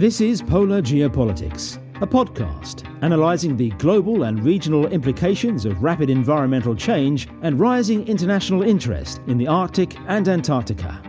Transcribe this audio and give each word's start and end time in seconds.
This 0.00 0.22
is 0.22 0.40
Polar 0.40 0.80
Geopolitics, 0.80 1.76
a 2.00 2.06
podcast 2.06 2.88
analysing 3.02 3.54
the 3.54 3.68
global 3.72 4.22
and 4.22 4.42
regional 4.42 4.86
implications 4.86 5.66
of 5.66 5.82
rapid 5.82 6.08
environmental 6.08 6.74
change 6.74 7.28
and 7.42 7.60
rising 7.60 8.08
international 8.08 8.62
interest 8.62 9.20
in 9.26 9.36
the 9.36 9.46
Arctic 9.46 9.94
and 10.08 10.26
Antarctica. 10.26 11.02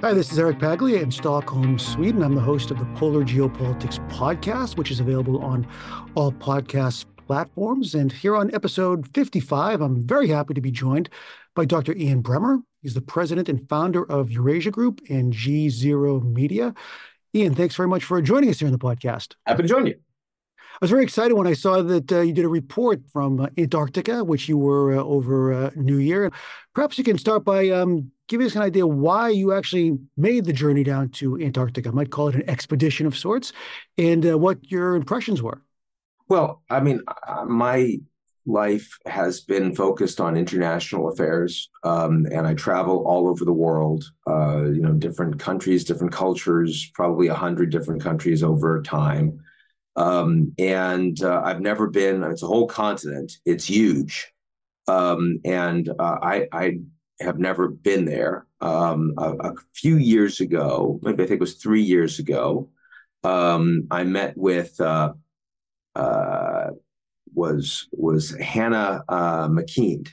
Hi, 0.00 0.12
this 0.12 0.32
is 0.32 0.38
Eric 0.40 0.58
Paglia 0.58 1.00
in 1.00 1.12
Stockholm, 1.12 1.78
Sweden. 1.78 2.24
I'm 2.24 2.34
the 2.34 2.40
host 2.40 2.72
of 2.72 2.80
the 2.80 2.86
Polar 2.96 3.22
Geopolitics 3.22 4.04
podcast, 4.10 4.76
which 4.76 4.90
is 4.90 4.98
available 4.98 5.40
on 5.40 5.64
all 6.16 6.32
podcast 6.32 7.04
platforms. 7.28 7.94
And 7.94 8.10
here 8.10 8.34
on 8.34 8.52
episode 8.52 9.06
55, 9.14 9.80
I'm 9.80 10.04
very 10.04 10.26
happy 10.26 10.54
to 10.54 10.60
be 10.60 10.72
joined 10.72 11.08
by 11.54 11.66
Dr. 11.66 11.94
Ian 11.94 12.20
Bremmer. 12.20 12.64
He's 12.82 12.94
the 12.94 13.00
president 13.00 13.48
and 13.48 13.68
founder 13.68 14.10
of 14.10 14.32
Eurasia 14.32 14.72
Group 14.72 15.02
and 15.08 15.32
GZERO 15.32 16.24
Media. 16.24 16.74
Ian, 17.34 17.54
thanks 17.54 17.76
very 17.76 17.88
much 17.88 18.04
for 18.04 18.20
joining 18.20 18.50
us 18.50 18.58
here 18.58 18.66
on 18.66 18.72
the 18.72 18.78
podcast. 18.78 19.34
Happy 19.46 19.62
to 19.62 19.68
join 19.68 19.86
you. 19.86 19.94
I 19.94 20.78
was 20.84 20.90
very 20.90 21.02
excited 21.02 21.34
when 21.34 21.46
I 21.46 21.52
saw 21.52 21.82
that 21.82 22.10
uh, 22.10 22.20
you 22.20 22.32
did 22.32 22.44
a 22.44 22.48
report 22.48 23.02
from 23.12 23.40
uh, 23.40 23.48
Antarctica, 23.58 24.24
which 24.24 24.48
you 24.48 24.56
were 24.56 24.98
uh, 24.98 25.02
over 25.02 25.52
uh, 25.52 25.70
New 25.76 25.98
Year. 25.98 26.32
Perhaps 26.74 26.96
you 26.96 27.04
can 27.04 27.18
start 27.18 27.44
by 27.44 27.68
um, 27.68 28.10
giving 28.28 28.46
us 28.46 28.56
an 28.56 28.62
idea 28.62 28.86
why 28.86 29.28
you 29.28 29.52
actually 29.52 29.98
made 30.16 30.44
the 30.44 30.52
journey 30.52 30.82
down 30.82 31.10
to 31.10 31.40
Antarctica. 31.40 31.90
I 31.90 31.92
might 31.92 32.10
call 32.10 32.28
it 32.28 32.34
an 32.34 32.48
expedition 32.48 33.06
of 33.06 33.16
sorts, 33.16 33.52
and 33.98 34.24
uh, 34.26 34.38
what 34.38 34.70
your 34.70 34.96
impressions 34.96 35.42
were. 35.42 35.62
Well, 36.28 36.62
I 36.70 36.80
mean, 36.80 37.02
uh, 37.28 37.44
my 37.44 37.98
life 38.50 38.98
has 39.06 39.40
been 39.40 39.74
focused 39.74 40.20
on 40.20 40.36
international 40.36 41.08
affairs, 41.08 41.70
um, 41.84 42.26
and 42.32 42.46
I 42.46 42.54
travel 42.54 43.04
all 43.06 43.28
over 43.28 43.44
the 43.44 43.52
world. 43.52 44.04
Uh, 44.26 44.64
you 44.64 44.80
know, 44.80 44.92
different 44.92 45.38
countries, 45.38 45.84
different 45.84 46.12
cultures, 46.12 46.90
probably 46.94 47.28
a 47.28 47.34
hundred 47.34 47.70
different 47.70 48.02
countries 48.02 48.42
over 48.42 48.82
time. 48.82 49.40
Um, 49.96 50.52
and 50.58 51.22
uh, 51.22 51.42
I've 51.44 51.60
never 51.60 51.88
been. 51.88 52.22
It's 52.24 52.42
a 52.42 52.46
whole 52.46 52.66
continent. 52.66 53.32
It's 53.44 53.64
huge, 53.64 54.32
um, 54.86 55.40
and 55.44 55.88
uh, 55.88 56.18
I, 56.22 56.48
I 56.52 56.78
have 57.20 57.38
never 57.38 57.68
been 57.68 58.04
there. 58.04 58.46
Um, 58.60 59.14
a, 59.16 59.32
a, 59.32 59.54
few 59.74 59.96
years 59.96 60.40
ago, 60.40 61.00
maybe 61.02 61.22
I 61.22 61.26
think 61.26 61.38
it 61.38 61.40
was 61.40 61.54
three 61.54 61.82
years 61.82 62.18
ago, 62.18 62.68
um, 63.24 63.86
I 63.90 64.04
met 64.04 64.36
with. 64.36 64.80
Uh, 64.80 65.14
uh 65.96 66.70
was 67.34 67.88
was 67.92 68.30
Hannah 68.36 69.04
uh, 69.08 69.48
McKean, 69.48 70.08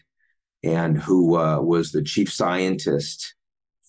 and 0.63 0.97
who 0.97 1.37
uh, 1.37 1.59
was 1.61 1.91
the 1.91 2.03
chief 2.03 2.31
scientist 2.31 3.35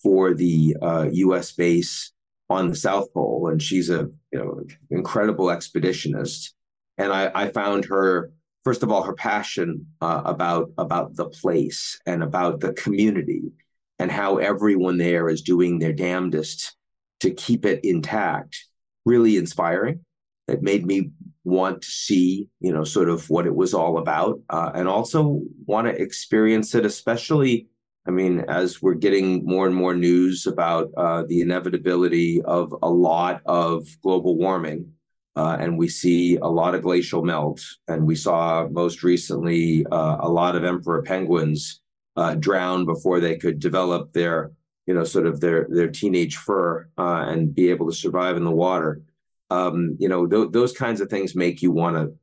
for 0.01 0.33
the 0.33 0.75
uh, 0.81 1.09
U.S. 1.11 1.51
base 1.51 2.11
on 2.49 2.69
the 2.69 2.75
South 2.75 3.13
Pole, 3.13 3.49
and 3.51 3.61
she's 3.61 3.89
a 3.89 4.09
you 4.31 4.39
know 4.39 4.61
incredible 4.89 5.47
expeditionist. 5.47 6.51
And 6.97 7.13
I, 7.13 7.31
I 7.33 7.47
found 7.49 7.85
her 7.85 8.31
first 8.63 8.83
of 8.83 8.91
all 8.91 9.03
her 9.03 9.13
passion 9.13 9.87
uh, 10.01 10.21
about 10.25 10.71
about 10.77 11.15
the 11.15 11.29
place 11.29 11.99
and 12.05 12.23
about 12.23 12.59
the 12.59 12.73
community 12.73 13.51
and 13.99 14.11
how 14.11 14.37
everyone 14.37 14.97
there 14.97 15.29
is 15.29 15.41
doing 15.41 15.79
their 15.79 15.93
damnedest 15.93 16.75
to 17.19 17.31
keep 17.31 17.65
it 17.65 17.83
intact 17.83 18.65
really 19.05 19.37
inspiring 19.37 19.99
it 20.47 20.61
made 20.61 20.85
me 20.85 21.11
want 21.43 21.81
to 21.81 21.89
see, 21.89 22.47
you 22.59 22.71
know, 22.73 22.83
sort 22.83 23.09
of 23.09 23.29
what 23.29 23.45
it 23.45 23.55
was 23.55 23.73
all 23.73 23.97
about, 23.97 24.39
uh, 24.49 24.71
and 24.73 24.87
also 24.87 25.41
want 25.65 25.87
to 25.87 26.01
experience 26.01 26.75
it, 26.75 26.85
especially. 26.85 27.67
I 28.07 28.11
mean, 28.11 28.41
as 28.47 28.81
we're 28.81 28.95
getting 28.95 29.45
more 29.45 29.67
and 29.67 29.75
more 29.75 29.93
news 29.93 30.47
about 30.47 30.89
uh, 30.97 31.23
the 31.27 31.41
inevitability 31.41 32.41
of 32.41 32.73
a 32.81 32.89
lot 32.89 33.41
of 33.45 33.87
global 34.01 34.35
warming, 34.35 34.93
uh, 35.35 35.57
and 35.59 35.77
we 35.77 35.87
see 35.87 36.37
a 36.37 36.47
lot 36.47 36.75
of 36.75 36.81
glacial 36.81 37.23
melt, 37.23 37.61
and 37.87 38.07
we 38.07 38.15
saw 38.15 38.67
most 38.69 39.03
recently 39.03 39.85
uh, 39.91 40.17
a 40.21 40.29
lot 40.29 40.55
of 40.55 40.63
emperor 40.63 41.01
penguins 41.03 41.81
uh, 42.15 42.35
drown 42.35 42.85
before 42.85 43.19
they 43.19 43.37
could 43.37 43.59
develop 43.59 44.11
their, 44.11 44.51
you 44.87 44.93
know, 44.93 45.03
sort 45.03 45.27
of 45.27 45.39
their 45.39 45.67
their 45.69 45.87
teenage 45.87 46.35
fur 46.35 46.89
uh, 46.97 47.25
and 47.27 47.53
be 47.53 47.69
able 47.69 47.87
to 47.87 47.95
survive 47.95 48.35
in 48.35 48.43
the 48.43 48.51
water 48.51 49.01
um, 49.49 49.95
you 49.99 50.09
know 50.09 50.27
th- 50.27 50.51
those 50.51 50.73
kinds 50.73 51.01
of 51.01 51.09
things 51.09 51.35
make 51.35 51.61
you 51.61 51.71
want 51.71 51.95
to 51.95 52.13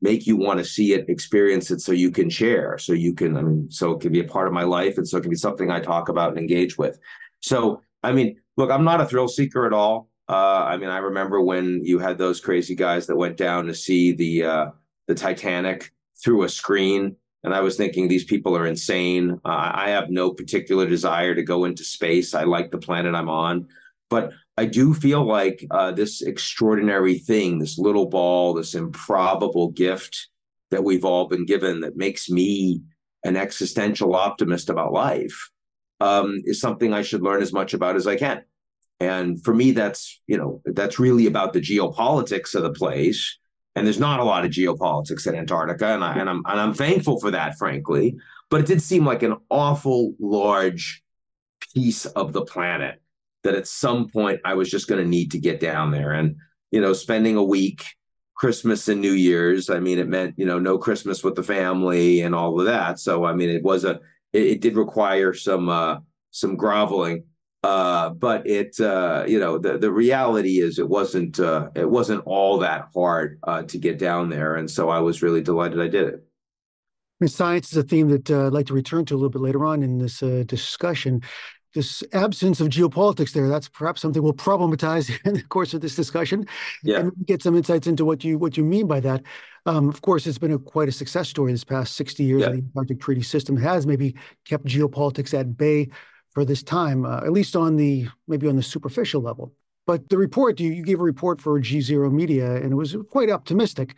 make 0.00 0.26
you 0.26 0.36
want 0.36 0.58
to 0.58 0.64
see 0.64 0.92
it 0.92 1.08
experience 1.08 1.70
it 1.70 1.80
so 1.80 1.92
you 1.92 2.10
can 2.10 2.30
share 2.30 2.78
so 2.78 2.92
you 2.92 3.12
can 3.14 3.36
i 3.36 3.42
mean 3.42 3.68
so 3.70 3.92
it 3.92 4.00
can 4.00 4.12
be 4.12 4.20
a 4.20 4.24
part 4.24 4.46
of 4.46 4.52
my 4.52 4.62
life 4.62 4.96
and 4.96 5.08
so 5.08 5.18
it 5.18 5.22
can 5.22 5.30
be 5.30 5.36
something 5.36 5.70
i 5.70 5.80
talk 5.80 6.08
about 6.08 6.30
and 6.30 6.38
engage 6.38 6.78
with. 6.78 6.98
So 7.40 7.82
i 8.02 8.12
mean 8.12 8.36
look 8.56 8.70
i'm 8.70 8.84
not 8.84 9.00
a 9.00 9.06
thrill 9.06 9.28
seeker 9.28 9.66
at 9.66 9.72
all. 9.72 10.08
Uh, 10.28 10.64
i 10.66 10.76
mean 10.76 10.90
i 10.90 10.98
remember 10.98 11.40
when 11.40 11.84
you 11.84 11.98
had 11.98 12.18
those 12.18 12.40
crazy 12.40 12.74
guys 12.74 13.06
that 13.06 13.16
went 13.16 13.36
down 13.36 13.66
to 13.66 13.74
see 13.74 14.12
the 14.12 14.44
uh, 14.44 14.66
the 15.06 15.14
titanic 15.14 15.92
through 16.22 16.44
a 16.44 16.48
screen 16.48 17.16
and 17.44 17.54
i 17.54 17.60
was 17.60 17.76
thinking 17.76 18.06
these 18.06 18.24
people 18.24 18.56
are 18.56 18.66
insane. 18.66 19.40
Uh, 19.44 19.72
i 19.74 19.90
have 19.90 20.10
no 20.10 20.32
particular 20.32 20.86
desire 20.86 21.34
to 21.34 21.42
go 21.42 21.64
into 21.64 21.84
space. 21.84 22.34
I 22.34 22.44
like 22.44 22.70
the 22.70 22.78
planet 22.78 23.14
i'm 23.14 23.28
on. 23.28 23.66
But 24.10 24.32
I 24.58 24.64
do 24.64 24.92
feel 24.92 25.24
like 25.24 25.64
uh, 25.70 25.92
this 25.92 26.20
extraordinary 26.20 27.20
thing, 27.20 27.60
this 27.60 27.78
little 27.78 28.06
ball, 28.06 28.54
this 28.54 28.74
improbable 28.74 29.70
gift 29.70 30.30
that 30.72 30.82
we've 30.82 31.04
all 31.04 31.28
been 31.28 31.46
given 31.46 31.82
that 31.82 31.96
makes 31.96 32.28
me 32.28 32.82
an 33.24 33.36
existential 33.36 34.16
optimist 34.16 34.68
about 34.68 34.92
life 34.92 35.50
um, 36.00 36.42
is 36.44 36.60
something 36.60 36.92
I 36.92 37.02
should 37.02 37.22
learn 37.22 37.40
as 37.40 37.52
much 37.52 37.72
about 37.72 37.94
as 37.94 38.08
I 38.08 38.16
can. 38.16 38.42
And 38.98 39.40
for 39.44 39.54
me, 39.54 39.70
that's 39.70 40.20
you 40.26 40.36
know 40.36 40.60
that's 40.64 40.98
really 40.98 41.26
about 41.26 41.52
the 41.52 41.60
geopolitics 41.60 42.56
of 42.56 42.64
the 42.64 42.72
place. 42.72 43.38
And 43.76 43.86
there's 43.86 44.00
not 44.00 44.18
a 44.18 44.24
lot 44.24 44.44
of 44.44 44.50
geopolitics 44.50 45.28
in 45.28 45.36
Antarctica, 45.36 45.86
and, 45.94 46.02
I, 46.02 46.18
and 46.18 46.28
I'm 46.28 46.42
and 46.46 46.58
I'm 46.58 46.74
thankful 46.74 47.20
for 47.20 47.30
that, 47.30 47.56
frankly. 47.58 48.16
But 48.50 48.62
it 48.62 48.66
did 48.66 48.82
seem 48.82 49.04
like 49.04 49.22
an 49.22 49.36
awful 49.50 50.14
large 50.18 51.04
piece 51.74 52.06
of 52.06 52.32
the 52.32 52.44
planet 52.44 53.00
that 53.44 53.54
at 53.54 53.66
some 53.66 54.08
point 54.08 54.40
I 54.44 54.54
was 54.54 54.70
just 54.70 54.88
going 54.88 55.02
to 55.02 55.08
need 55.08 55.30
to 55.32 55.38
get 55.38 55.60
down 55.60 55.90
there. 55.90 56.12
And, 56.12 56.36
you 56.70 56.80
know, 56.80 56.92
spending 56.92 57.36
a 57.36 57.42
week, 57.42 57.84
Christmas 58.36 58.88
and 58.88 59.00
New 59.00 59.12
Year's, 59.12 59.68
I 59.70 59.80
mean, 59.80 59.98
it 59.98 60.08
meant, 60.08 60.34
you 60.36 60.46
know, 60.46 60.58
no 60.58 60.78
Christmas 60.78 61.24
with 61.24 61.34
the 61.34 61.42
family 61.42 62.20
and 62.20 62.34
all 62.34 62.58
of 62.58 62.66
that. 62.66 62.98
So, 62.98 63.24
I 63.24 63.34
mean, 63.34 63.48
it 63.48 63.62
was 63.62 63.84
a, 63.84 64.00
it, 64.32 64.42
it 64.42 64.60
did 64.60 64.76
require 64.76 65.34
some, 65.34 65.68
uh, 65.68 65.98
some 66.30 66.56
groveling. 66.56 67.24
Uh, 67.64 68.10
but 68.10 68.46
it, 68.46 68.78
uh, 68.78 69.24
you 69.26 69.40
know, 69.40 69.58
the, 69.58 69.78
the 69.78 69.90
reality 69.90 70.60
is 70.60 70.78
it 70.78 70.88
wasn't, 70.88 71.40
uh, 71.40 71.68
it 71.74 71.90
wasn't 71.90 72.22
all 72.24 72.58
that 72.58 72.86
hard, 72.94 73.40
uh, 73.42 73.62
to 73.64 73.78
get 73.78 73.98
down 73.98 74.28
there. 74.28 74.54
And 74.54 74.70
so 74.70 74.88
I 74.88 75.00
was 75.00 75.22
really 75.22 75.42
delighted 75.42 75.80
I 75.80 75.88
did 75.88 76.06
it. 76.06 76.14
I 76.14 77.24
mean, 77.24 77.28
science 77.28 77.72
is 77.72 77.78
a 77.78 77.82
theme 77.82 78.08
that 78.10 78.30
uh, 78.30 78.46
I'd 78.46 78.52
like 78.52 78.66
to 78.66 78.74
return 78.74 79.04
to 79.06 79.14
a 79.14 79.16
little 79.16 79.30
bit 79.30 79.42
later 79.42 79.64
on 79.64 79.82
in 79.82 79.98
this 79.98 80.22
uh, 80.22 80.44
discussion 80.46 81.22
this 81.78 82.02
absence 82.12 82.60
of 82.60 82.68
geopolitics 82.68 83.32
there 83.32 83.48
that's 83.48 83.68
perhaps 83.68 84.00
something 84.00 84.20
we'll 84.20 84.32
problematize 84.32 85.16
in 85.24 85.34
the 85.34 85.42
course 85.44 85.74
of 85.74 85.80
this 85.80 85.94
discussion 85.94 86.44
yeah. 86.82 86.98
and 86.98 87.12
get 87.24 87.40
some 87.40 87.56
insights 87.56 87.86
into 87.86 88.04
what 88.04 88.24
you 88.24 88.36
what 88.36 88.56
you 88.56 88.64
mean 88.64 88.88
by 88.88 88.98
that 88.98 89.22
um, 89.66 89.88
of 89.88 90.02
course 90.02 90.26
it's 90.26 90.38
been 90.38 90.52
a, 90.52 90.58
quite 90.58 90.88
a 90.88 90.92
success 90.92 91.28
story 91.28 91.52
this 91.52 91.62
past 91.62 91.94
60 91.94 92.24
years 92.24 92.40
yeah. 92.40 92.48
the 92.48 92.56
antarctic 92.56 93.00
treaty 93.00 93.22
system 93.22 93.56
has 93.56 93.86
maybe 93.86 94.16
kept 94.44 94.64
geopolitics 94.64 95.38
at 95.38 95.56
bay 95.56 95.88
for 96.30 96.44
this 96.44 96.64
time 96.64 97.06
uh, 97.06 97.18
at 97.18 97.32
least 97.32 97.54
on 97.54 97.76
the 97.76 98.08
maybe 98.26 98.48
on 98.48 98.56
the 98.56 98.62
superficial 98.62 99.22
level 99.22 99.54
but 99.86 100.08
the 100.08 100.18
report 100.18 100.58
you, 100.58 100.72
you 100.72 100.82
gave 100.82 100.98
a 100.98 101.04
report 101.04 101.40
for 101.40 101.58
GZERO 101.60 102.12
media 102.12 102.56
and 102.56 102.72
it 102.72 102.76
was 102.76 102.96
quite 103.08 103.30
optimistic 103.30 103.94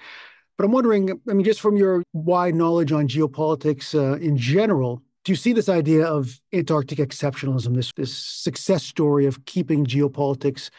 but 0.58 0.64
i'm 0.64 0.72
wondering 0.72 1.18
i 1.30 1.32
mean 1.32 1.44
just 1.44 1.62
from 1.62 1.78
your 1.78 2.02
wide 2.12 2.54
knowledge 2.54 2.92
on 2.92 3.08
geopolitics 3.08 3.94
uh, 3.94 4.18
in 4.18 4.36
general 4.36 5.02
do 5.25 5.32
you 5.32 5.36
see 5.36 5.53
this 5.53 5.69
idea 5.69 6.06
of 6.06 6.41
Antarctic 6.53 6.98
exceptionalism, 6.98 7.75
this, 7.75 7.92
this 7.97 8.16
success 8.16 8.82
story 8.84 9.26
of 9.26 9.44
keeping 9.44 9.84
geopolitics 9.84 10.70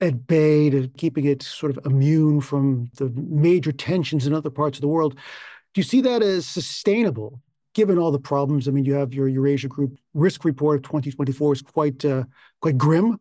at 0.00 0.26
bay, 0.26 0.70
to 0.70 0.88
keeping 0.96 1.24
it 1.24 1.42
sort 1.42 1.76
of 1.76 1.86
immune 1.86 2.40
from 2.40 2.90
the 2.96 3.10
major 3.16 3.70
tensions 3.70 4.26
in 4.26 4.34
other 4.34 4.50
parts 4.50 4.78
of 4.78 4.82
the 4.82 4.88
world? 4.88 5.14
Do 5.14 5.80
you 5.80 5.84
see 5.84 6.00
that 6.00 6.22
as 6.22 6.46
sustainable, 6.46 7.40
given 7.74 7.96
all 7.96 8.10
the 8.10 8.18
problems? 8.18 8.66
I 8.66 8.72
mean, 8.72 8.84
you 8.84 8.94
have 8.94 9.14
your 9.14 9.28
Eurasia 9.28 9.68
Group 9.68 9.98
risk 10.14 10.44
report 10.44 10.76
of 10.76 10.82
2024 10.82 11.52
is 11.52 11.62
quite 11.62 12.04
uh, 12.04 12.24
quite 12.60 12.76
grim. 12.76 13.18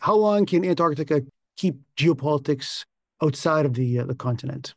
How 0.00 0.14
long 0.14 0.46
can 0.46 0.64
Antarctica 0.64 1.22
keep 1.56 1.76
geopolitics 1.96 2.84
outside 3.22 3.66
of 3.66 3.74
the 3.74 4.00
uh, 4.00 4.04
the 4.04 4.14
continent? 4.14 4.74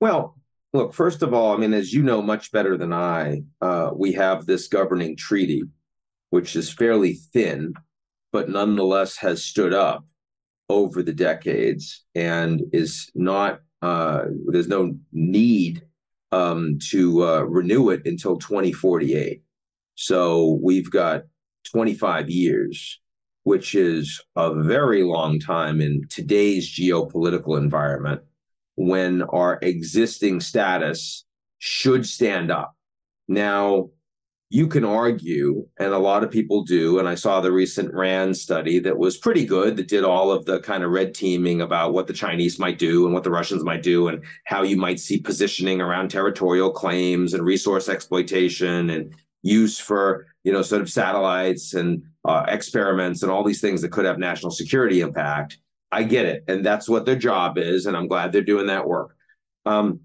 Well, 0.00 0.36
Look, 0.74 0.92
first 0.92 1.22
of 1.22 1.32
all, 1.32 1.54
I 1.54 1.56
mean, 1.56 1.72
as 1.72 1.92
you 1.92 2.02
know 2.02 2.20
much 2.20 2.50
better 2.50 2.76
than 2.76 2.92
I, 2.92 3.44
uh, 3.60 3.92
we 3.94 4.12
have 4.14 4.44
this 4.44 4.66
governing 4.66 5.16
treaty, 5.16 5.62
which 6.30 6.56
is 6.56 6.68
fairly 6.68 7.14
thin, 7.14 7.74
but 8.32 8.48
nonetheless 8.48 9.16
has 9.18 9.44
stood 9.44 9.72
up 9.72 10.04
over 10.68 11.00
the 11.00 11.12
decades 11.12 12.04
and 12.16 12.60
is 12.72 13.08
not, 13.14 13.60
uh, 13.82 14.24
there's 14.48 14.66
no 14.66 14.96
need 15.12 15.86
um, 16.32 16.80
to 16.90 17.24
uh, 17.24 17.42
renew 17.42 17.90
it 17.90 18.04
until 18.04 18.36
2048. 18.36 19.44
So 19.94 20.58
we've 20.60 20.90
got 20.90 21.22
25 21.70 22.28
years 22.28 23.00
which 23.44 23.74
is 23.74 24.22
a 24.36 24.54
very 24.62 25.02
long 25.02 25.38
time 25.38 25.82
in 25.82 26.02
today's 26.08 26.66
geopolitical 26.66 27.58
environment 27.58 28.22
when 28.76 29.22
our 29.22 29.58
existing 29.62 30.40
status 30.40 31.24
should 31.58 32.06
stand 32.06 32.50
up. 32.50 32.74
Now, 33.28 33.90
you 34.50 34.68
can 34.68 34.84
argue, 34.84 35.66
and 35.78 35.92
a 35.92 35.98
lot 35.98 36.22
of 36.22 36.30
people 36.30 36.62
do, 36.62 36.98
and 37.00 37.08
I 37.08 37.16
saw 37.16 37.40
the 37.40 37.50
recent 37.50 37.92
RAND 37.92 38.36
study 38.36 38.78
that 38.80 38.96
was 38.96 39.16
pretty 39.16 39.44
good, 39.44 39.76
that 39.76 39.88
did 39.88 40.04
all 40.04 40.30
of 40.30 40.44
the 40.44 40.60
kind 40.60 40.84
of 40.84 40.92
red 40.92 41.12
teaming 41.12 41.60
about 41.62 41.92
what 41.92 42.06
the 42.06 42.12
Chinese 42.12 42.58
might 42.58 42.78
do 42.78 43.04
and 43.04 43.14
what 43.14 43.24
the 43.24 43.30
Russians 43.30 43.64
might 43.64 43.82
do, 43.82 44.08
and 44.08 44.22
how 44.44 44.62
you 44.62 44.76
might 44.76 45.00
see 45.00 45.18
positioning 45.18 45.80
around 45.80 46.08
territorial 46.08 46.70
claims 46.70 47.34
and 47.34 47.44
resource 47.44 47.88
exploitation 47.88 48.90
and 48.90 49.12
use 49.42 49.78
for, 49.78 50.26
you 50.44 50.52
know, 50.52 50.62
sort 50.62 50.82
of 50.82 50.90
satellites 50.90 51.74
and 51.74 52.02
uh, 52.24 52.44
experiments 52.46 53.22
and 53.22 53.32
all 53.32 53.42
these 53.42 53.60
things 53.60 53.82
that 53.82 53.90
could 53.90 54.04
have 54.04 54.18
national 54.18 54.52
security 54.52 55.00
impact. 55.00 55.58
I 55.94 56.02
get 56.02 56.26
it. 56.26 56.44
And 56.48 56.66
that's 56.66 56.88
what 56.88 57.06
their 57.06 57.16
job 57.16 57.56
is. 57.56 57.86
And 57.86 57.96
I'm 57.96 58.08
glad 58.08 58.32
they're 58.32 58.42
doing 58.42 58.66
that 58.66 58.86
work. 58.86 59.16
Um, 59.64 60.00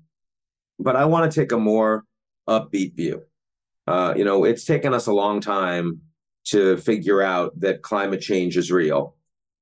but 0.77 0.95
I 0.95 1.05
want 1.05 1.31
to 1.31 1.39
take 1.39 1.51
a 1.51 1.57
more 1.57 2.05
upbeat 2.47 2.95
view. 2.95 3.23
Uh, 3.87 4.13
you 4.15 4.23
know, 4.23 4.43
it's 4.43 4.65
taken 4.65 4.93
us 4.93 5.07
a 5.07 5.13
long 5.13 5.41
time 5.41 6.01
to 6.45 6.77
figure 6.77 7.23
out 7.23 7.59
that 7.59 7.81
climate 7.81 8.21
change 8.21 8.55
is 8.55 8.71
real. 8.71 9.15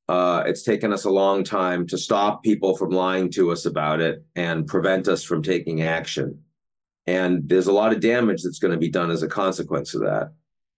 Uh, 0.10 0.44
it's 0.46 0.64
taken 0.64 0.92
us 0.92 1.06
a 1.06 1.10
long 1.10 1.44
time 1.44 1.88
to 1.88 1.98
stop 1.98 2.44
people 2.44 2.76
from 2.76 2.92
lying 2.92 3.32
to 3.32 3.52
us 3.52 3.66
about 3.66 4.02
it 4.02 4.26
and 4.36 4.68
prevent 4.68 5.08
us 5.08 5.24
from 5.24 5.42
taking 5.42 5.82
action. 5.82 6.40
And 7.06 7.48
there's 7.48 7.68
a 7.68 7.74
lot 7.74 7.94
of 7.94 8.02
damage 8.02 8.44
that's 8.44 8.60
going 8.60 8.74
to 8.74 8.78
be 8.78 8.90
done 8.90 9.12
as 9.12 9.24
a 9.24 9.28
consequence 9.30 9.96
of 9.96 10.02
that. 10.02 10.34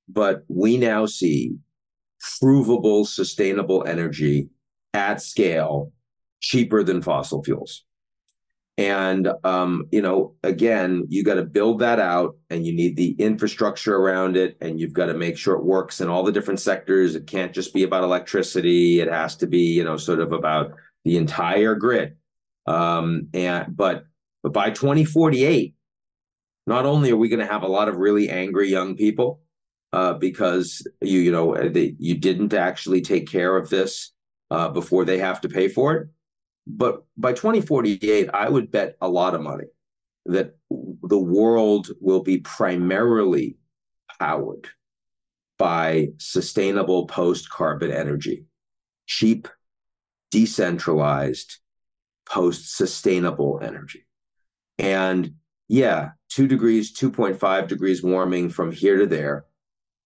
But 0.08 0.44
we 0.48 0.78
now 0.78 1.08
see 1.08 1.56
provable, 2.40 3.06
sustainable 3.06 3.84
energy 3.88 4.50
at 4.94 5.22
scale 5.22 5.92
cheaper 6.42 6.84
than 6.84 7.02
fossil 7.02 7.44
fuels. 7.44 7.84
And 8.78 9.28
um, 9.44 9.88
you 9.92 10.02
know, 10.02 10.36
again, 10.42 11.04
you 11.10 11.22
got 11.26 11.34
to 11.34 11.44
build 11.44 11.80
that 11.80 12.00
out, 12.00 12.38
and 12.50 12.66
you 12.66 12.74
need 12.74 12.96
the 12.96 13.12
infrastructure 13.20 13.98
around 13.98 14.38
it, 14.38 14.58
and 14.62 14.80
you've 14.80 14.94
got 14.94 15.08
to 15.08 15.14
make 15.16 15.38
sure 15.38 15.56
it 15.56 15.66
works 15.66 16.00
in 16.00 16.08
all 16.08 16.24
the 16.24 16.32
different 16.32 16.62
sectors. 16.62 17.14
It 17.14 17.28
can't 17.28 17.52
just 17.52 17.74
be 17.74 17.84
about 17.84 18.06
electricity; 18.06 19.02
it 19.02 19.12
has 19.12 19.36
to 19.38 19.48
be, 19.48 19.74
you 19.74 19.84
know, 19.84 19.98
sort 19.98 20.22
of 20.22 20.32
about 20.32 20.72
the 21.04 21.18
entire 21.18 21.76
grid. 21.76 22.16
Um, 22.68 23.28
and 23.34 23.76
but 23.76 24.06
but 24.44 24.54
by 24.54 24.70
2048, 24.70 25.76
not 26.66 26.86
only 26.86 27.12
are 27.12 27.18
we 27.18 27.28
going 27.28 27.46
to 27.46 27.52
have 27.52 27.64
a 27.64 27.68
lot 27.68 27.90
of 27.90 27.98
really 27.98 28.30
angry 28.30 28.70
young 28.70 28.96
people 28.96 29.42
uh, 29.92 30.14
because 30.14 30.88
you 31.02 31.20
you 31.20 31.34
know 31.34 31.54
they, 31.70 31.96
you 32.00 32.16
didn't 32.16 32.54
actually 32.54 33.02
take 33.02 33.30
care 33.30 33.58
of 33.58 33.70
this 33.70 34.14
uh, 34.52 34.70
before 34.70 35.06
they 35.06 35.18
have 35.18 35.42
to 35.42 35.50
pay 35.50 35.68
for 35.68 35.96
it. 35.96 36.08
But 36.68 37.04
by 37.18 37.34
2048, 37.34 38.30
I 38.34 38.50
would 38.50 38.72
bet 38.72 38.96
a 39.02 39.10
lot 39.10 39.36
of 39.36 39.42
money 39.42 39.66
that 40.26 40.58
the 40.70 41.18
world 41.18 41.90
will 42.00 42.22
be 42.22 42.40
primarily 42.40 43.58
powered 44.20 44.70
by 45.58 46.10
sustainable 46.18 47.08
post 47.08 47.50
carbon 47.50 47.92
energy, 47.92 48.46
cheap, 49.08 49.48
decentralized, 50.32 51.58
post 52.28 52.76
sustainable 52.76 53.60
energy. 53.62 54.06
And 54.78 55.36
yeah, 55.68 56.12
two 56.30 56.48
degrees, 56.48 56.98
2.5 56.98 57.68
degrees 57.68 58.04
warming 58.04 58.50
from 58.50 58.72
here 58.72 58.98
to 58.98 59.06
there, 59.06 59.46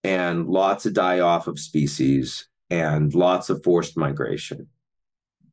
and 0.02 0.46
lots 0.48 0.86
of 0.86 0.94
die 0.94 1.20
off 1.20 1.46
of 1.46 1.58
species 1.58 2.48
and 2.70 3.14
lots 3.14 3.50
of 3.50 3.62
forced 3.62 3.96
migration. 3.96 4.68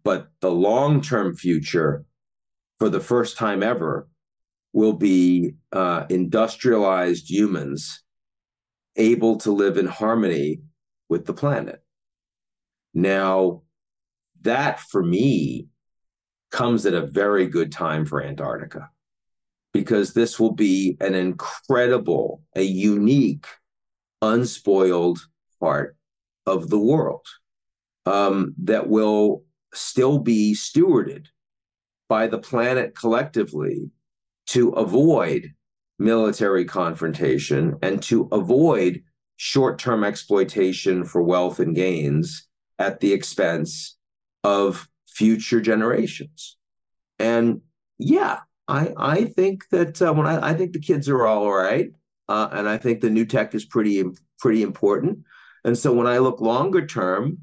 But 0.03 0.29
the 0.39 0.51
long 0.51 1.01
term 1.01 1.35
future, 1.35 2.05
for 2.79 2.89
the 2.89 2.99
first 2.99 3.37
time 3.37 3.61
ever, 3.61 4.07
will 4.73 4.93
be 4.93 5.55
uh, 5.71 6.05
industrialized 6.09 7.29
humans 7.29 8.03
able 8.95 9.37
to 9.37 9.51
live 9.51 9.77
in 9.77 9.85
harmony 9.85 10.61
with 11.09 11.25
the 11.25 11.33
planet. 11.33 11.83
Now, 12.93 13.63
that 14.41 14.79
for 14.79 15.03
me 15.03 15.67
comes 16.49 16.85
at 16.85 16.93
a 16.93 17.05
very 17.05 17.47
good 17.47 17.71
time 17.71 18.05
for 18.05 18.23
Antarctica 18.23 18.89
because 19.73 20.13
this 20.13 20.39
will 20.39 20.51
be 20.51 20.97
an 20.99 21.15
incredible, 21.15 22.41
a 22.55 22.61
unique, 22.61 23.45
unspoiled 24.21 25.19
part 25.59 25.95
of 26.45 26.69
the 26.69 26.79
world 26.79 27.25
um, 28.05 28.53
that 28.63 28.87
will 28.87 29.43
still 29.73 30.19
be 30.19 30.53
stewarded 30.53 31.27
by 32.09 32.27
the 32.27 32.39
planet 32.39 32.95
collectively 32.95 33.89
to 34.47 34.69
avoid 34.71 35.53
military 35.97 36.65
confrontation 36.65 37.77
and 37.81 38.01
to 38.03 38.27
avoid 38.31 39.03
short 39.37 39.79
term 39.79 40.03
exploitation 40.03 41.05
for 41.05 41.21
wealth 41.21 41.59
and 41.59 41.75
gains 41.75 42.47
at 42.79 42.99
the 42.99 43.13
expense 43.13 43.97
of 44.43 44.87
future 45.07 45.61
generations. 45.61 46.57
And 47.19 47.61
yeah, 47.97 48.39
I, 48.67 48.93
I 48.97 49.25
think 49.25 49.63
that 49.71 50.01
uh, 50.01 50.13
when 50.13 50.25
I, 50.25 50.49
I 50.49 50.53
think 50.53 50.73
the 50.73 50.79
kids 50.79 51.07
are 51.07 51.25
all 51.25 51.51
right. 51.51 51.91
Uh, 52.27 52.49
and 52.51 52.67
I 52.67 52.77
think 52.77 53.01
the 53.01 53.09
new 53.09 53.25
tech 53.25 53.53
is 53.53 53.65
pretty 53.65 54.03
pretty 54.39 54.63
important. 54.63 55.19
And 55.63 55.77
so 55.77 55.93
when 55.93 56.07
I 56.07 56.17
look 56.17 56.41
longer 56.41 56.85
term, 56.85 57.39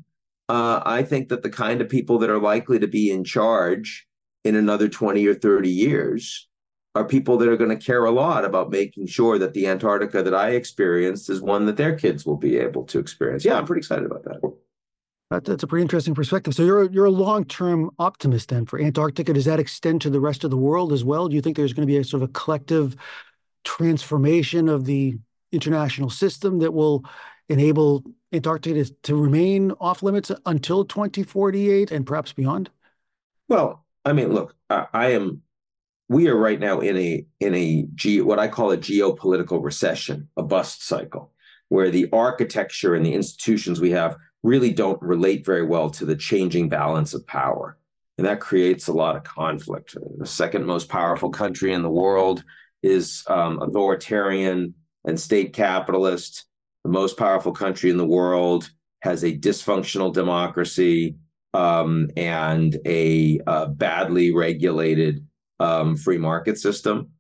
uh, 0.49 0.81
I 0.85 1.03
think 1.03 1.29
that 1.29 1.43
the 1.43 1.51
kind 1.51 1.81
of 1.81 1.89
people 1.89 2.19
that 2.21 2.31
are 2.31 2.41
likely 2.41 2.79
to 2.79 2.87
be 2.87 3.11
in 3.11 3.25
charge 3.25 4.07
in 4.45 4.57
another 4.57 4.89
20 4.89 5.27
or 5.27 5.35
30 5.35 5.69
years 5.69 6.49
are 6.95 7.05
people 7.05 7.37
that 7.39 7.49
are 7.49 7.57
going 7.57 7.77
to 7.77 7.85
care 7.85 8.05
a 8.05 8.11
lot 8.11 8.45
about 8.45 8.71
making 8.71 9.07
sure 9.07 9.39
that 9.39 9.55
the 9.55 9.67
Antarctica 9.67 10.23
that 10.23 10.35
I 10.35 10.51
experienced 10.51 11.31
is 11.31 11.41
one 11.41 11.67
that 11.67 11.77
their 11.77 11.97
kids 11.97 12.25
will 12.25 12.37
be 12.37 12.57
able 12.57 12.85
to 12.85 12.99
experience. 12.99 13.45
Yeah, 13.45 13.59
I'm 13.59 13.67
pretty 13.67 13.81
excited 13.81 14.07
about 14.07 14.25
that. 14.25 14.41
That's 15.31 15.63
a 15.63 15.67
pretty 15.67 15.83
interesting 15.83 16.15
perspective. 16.15 16.55
So 16.55 16.65
you're 16.65 16.91
you're 16.91 17.05
a 17.05 17.11
long 17.11 17.45
term 17.45 17.91
optimist 17.99 18.49
then 18.49 18.65
for 18.65 18.81
Antarctica. 18.81 19.35
Does 19.35 19.45
that 19.45 19.61
extend 19.61 20.01
to 20.01 20.11
the 20.11 20.21
rest 20.21 20.43
of 20.43 20.51
the 20.51 20.57
world 20.57 20.91
as 20.91 21.05
well? 21.05 21.29
Do 21.29 21.37
you 21.37 21.43
think 21.43 21.57
there's 21.57 21.75
going 21.75 21.87
to 21.87 21.93
be 21.93 21.99
a 21.99 22.05
sort 22.05 22.23
of 22.23 22.31
a 22.31 22.33
collective 22.33 22.97
transformation 23.63 24.71
of 24.71 24.87
the 24.87 25.19
international 25.53 26.09
system 26.09 26.61
that 26.61 26.73
will 26.73 27.05
enable 27.49 28.05
Antarctica 28.33 28.85
to, 28.85 28.95
to 29.03 29.17
remain 29.17 29.73
off 29.81 30.03
limits 30.03 30.31
until 30.47 30.85
2048 30.85 31.91
and 31.91 32.07
perhaps 32.07 32.33
beyond? 32.33 32.71
Well, 33.49 33.85
I 34.05 34.13
mean, 34.13 34.33
look, 34.33 34.55
I, 34.69 34.87
I 34.93 35.07
am. 35.13 35.43
We 36.11 36.29
are 36.29 36.37
right 36.37 36.59
now 36.59 36.81
in 36.81 36.97
a 36.97 37.27
in 37.41 37.55
a 37.55 37.87
ge, 37.95 38.21
what 38.21 38.39
I 38.39 38.49
call 38.49 38.73
a 38.73 38.79
geopolitical 38.79 39.63
recession, 39.63 40.29
a 40.37 40.43
bust 40.43 40.87
cycle, 40.87 41.33
where 41.69 41.91
the 41.91 42.09
architecture 42.13 42.95
and 42.95 43.05
the 43.05 43.13
institutions 43.13 43.81
we 43.81 43.91
have 43.91 44.17
really 44.43 44.73
don't 44.73 45.01
relate 45.03 45.45
very 45.45 45.65
well 45.65 45.91
to 45.91 46.07
the 46.07 46.17
changing 46.17 46.69
balance 46.69 47.13
of 47.13 47.27
power. 47.27 47.77
And 48.17 48.27
that 48.27 48.41
creates 48.41 48.89
a 48.89 48.93
lot 48.93 49.17
of 49.17 49.25
conflict. 49.25 49.97
The 50.19 50.27
second 50.27 50.65
most 50.65 50.89
powerful 50.89 51.31
country 51.31 51.73
in 51.73 51.83
the 51.83 51.91
world 51.91 52.43
is 52.83 53.23
um, 53.29 53.61
authoritarian 53.61 54.75
and 55.05 55.21
state 55.21 55.53
capitalist 55.53 56.48
the 56.85 56.91
most 56.91 57.17
powerful 57.17 57.53
country 57.53 57.91
in 57.91 57.97
the 57.97 58.07
world 58.07 58.71
has 59.01 59.25
a 59.25 59.37
dysfunctional 59.37 60.13
democracy 60.13 61.17
um, 61.55 62.09
and 62.17 62.77
a 62.85 63.41
uh, 63.47 63.67
badly 63.67 64.35
regulated 64.35 65.27
um, 65.61 65.97
free 65.97 66.19
market 66.19 66.59
system. 66.59 67.11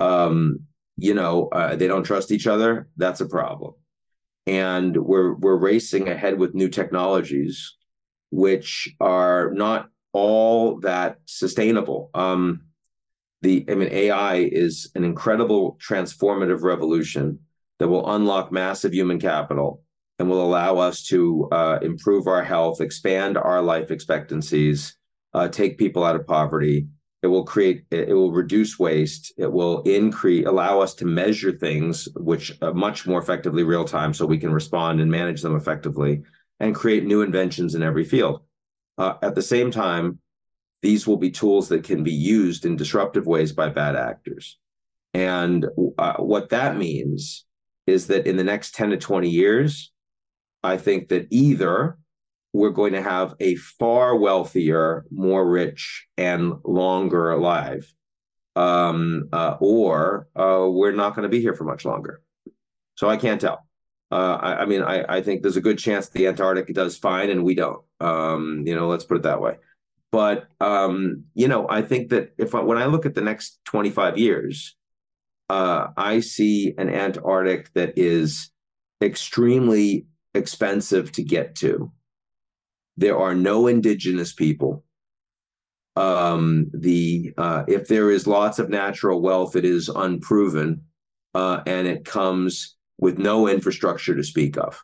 Um, 0.00 0.60
you 0.96 1.14
know, 1.14 1.48
uh, 1.48 1.76
they 1.76 1.86
don't 1.86 2.04
trust 2.04 2.30
each 2.30 2.46
other. 2.46 2.88
That's 2.96 3.20
a 3.20 3.26
problem. 3.26 3.74
And 4.46 4.96
we're 4.96 5.34
we're 5.34 5.56
racing 5.56 6.08
ahead 6.08 6.38
with 6.38 6.54
new 6.54 6.68
technologies, 6.68 7.76
which 8.30 8.94
are 9.00 9.50
not 9.52 9.88
all 10.12 10.80
that 10.80 11.18
sustainable. 11.24 12.10
Um, 12.14 12.62
the 13.42 13.64
I 13.68 13.74
mean, 13.74 13.88
AI 13.90 14.36
is 14.36 14.90
an 14.94 15.04
incredible 15.04 15.78
transformative 15.80 16.62
revolution 16.62 17.40
that 17.78 17.88
will 17.88 18.14
unlock 18.14 18.52
massive 18.52 18.92
human 18.92 19.18
capital 19.18 19.82
and 20.18 20.28
will 20.28 20.44
allow 20.44 20.78
us 20.78 21.02
to 21.04 21.48
uh, 21.50 21.78
improve 21.82 22.26
our 22.26 22.44
health, 22.44 22.80
expand 22.80 23.36
our 23.36 23.60
life 23.60 23.90
expectancies, 23.90 24.96
uh, 25.32 25.48
take 25.48 25.78
people 25.78 26.04
out 26.04 26.16
of 26.16 26.26
poverty. 26.26 26.86
It 27.22 27.26
will 27.28 27.44
create, 27.44 27.84
it 27.90 28.12
will 28.12 28.32
reduce 28.32 28.78
waste. 28.78 29.32
It 29.38 29.50
will 29.50 29.82
increase, 29.82 30.46
allow 30.46 30.80
us 30.80 30.94
to 30.96 31.06
measure 31.06 31.52
things 31.52 32.06
which 32.16 32.56
uh, 32.62 32.72
much 32.72 33.06
more 33.06 33.18
effectively 33.18 33.64
real 33.64 33.84
time 33.84 34.14
so 34.14 34.26
we 34.26 34.38
can 34.38 34.52
respond 34.52 35.00
and 35.00 35.10
manage 35.10 35.42
them 35.42 35.56
effectively 35.56 36.22
and 36.60 36.74
create 36.74 37.04
new 37.04 37.22
inventions 37.22 37.74
in 37.74 37.82
every 37.82 38.04
field. 38.04 38.42
Uh, 38.98 39.14
at 39.22 39.34
the 39.34 39.42
same 39.42 39.70
time, 39.70 40.18
these 40.82 41.06
will 41.06 41.16
be 41.16 41.30
tools 41.30 41.68
that 41.70 41.82
can 41.82 42.04
be 42.04 42.12
used 42.12 42.66
in 42.66 42.76
disruptive 42.76 43.26
ways 43.26 43.52
by 43.52 43.70
bad 43.70 43.96
actors. 43.96 44.58
And 45.14 45.66
uh, 45.98 46.16
what 46.18 46.50
that 46.50 46.76
means 46.76 47.46
is 47.86 48.06
that 48.08 48.26
in 48.26 48.36
the 48.36 48.44
next 48.44 48.74
10 48.74 48.90
to 48.90 48.96
20 48.96 49.28
years, 49.28 49.92
I 50.62 50.76
think 50.76 51.08
that 51.08 51.26
either 51.30 51.98
we're 52.52 52.70
going 52.70 52.92
to 52.92 53.02
have 53.02 53.34
a 53.40 53.56
far 53.56 54.16
wealthier, 54.16 55.04
more 55.10 55.48
rich, 55.48 56.06
and 56.16 56.54
longer 56.64 57.30
alive, 57.30 57.92
um, 58.56 59.28
uh, 59.32 59.56
or 59.60 60.28
uh, 60.36 60.66
we're 60.68 60.92
not 60.92 61.14
going 61.14 61.24
to 61.24 61.28
be 61.28 61.40
here 61.40 61.54
for 61.54 61.64
much 61.64 61.84
longer. 61.84 62.22
So 62.94 63.08
I 63.08 63.16
can't 63.16 63.40
tell. 63.40 63.66
Uh, 64.10 64.38
I, 64.40 64.62
I, 64.62 64.66
mean, 64.66 64.82
I, 64.82 65.16
I, 65.16 65.22
think 65.22 65.42
there's 65.42 65.56
a 65.56 65.62
good 65.62 65.78
chance 65.78 66.08
the 66.08 66.28
Antarctic 66.28 66.72
does 66.72 66.96
fine 66.96 67.30
and 67.30 67.42
we 67.42 67.56
don't. 67.56 67.82
Um, 68.00 68.62
you 68.64 68.76
know, 68.76 68.86
let's 68.86 69.04
put 69.04 69.16
it 69.16 69.24
that 69.24 69.40
way. 69.40 69.56
But 70.12 70.46
um, 70.60 71.24
you 71.34 71.48
know, 71.48 71.66
I 71.68 71.82
think 71.82 72.10
that 72.10 72.32
if 72.38 72.54
I, 72.54 72.60
when 72.60 72.78
I 72.78 72.86
look 72.86 73.06
at 73.06 73.16
the 73.16 73.20
next 73.20 73.58
25 73.64 74.16
years, 74.16 74.76
uh, 75.48 75.88
I 75.96 76.20
see 76.20 76.74
an 76.78 76.88
Antarctic 76.88 77.72
that 77.74 77.94
is 77.96 78.50
extremely 79.02 80.06
expensive 80.34 81.12
to 81.12 81.22
get 81.22 81.54
to. 81.56 81.92
There 82.96 83.18
are 83.18 83.34
no 83.34 83.66
indigenous 83.66 84.32
people. 84.32 84.84
Um, 85.96 86.70
the 86.72 87.32
uh, 87.36 87.64
if 87.68 87.88
there 87.88 88.10
is 88.10 88.26
lots 88.26 88.58
of 88.58 88.68
natural 88.68 89.20
wealth, 89.20 89.54
it 89.54 89.64
is 89.64 89.88
unproven, 89.88 90.82
uh, 91.34 91.60
and 91.66 91.86
it 91.86 92.04
comes 92.04 92.76
with 92.98 93.18
no 93.18 93.48
infrastructure 93.48 94.14
to 94.14 94.24
speak 94.24 94.56
of. 94.56 94.82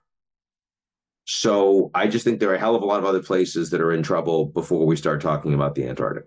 So 1.25 1.91
I 1.95 2.09
just 2.09 2.25
think 2.25 2.41
there 2.41 2.51
are 2.51 2.55
a 2.55 2.61
hell 2.61 2.75
of 2.75 2.83
a 2.83 2.87
lot 2.87 2.99
of 2.99 3.05
other 3.05 3.23
places 3.23 3.71
that 3.71 3.81
are 3.81 3.93
in 3.93 4.03
trouble 4.03 4.47
before 4.47 4.87
we 4.87 4.97
start 4.97 5.21
talking 5.21 5.55
about 5.55 5.75
the 5.75 5.87
Antarctic. 5.87 6.25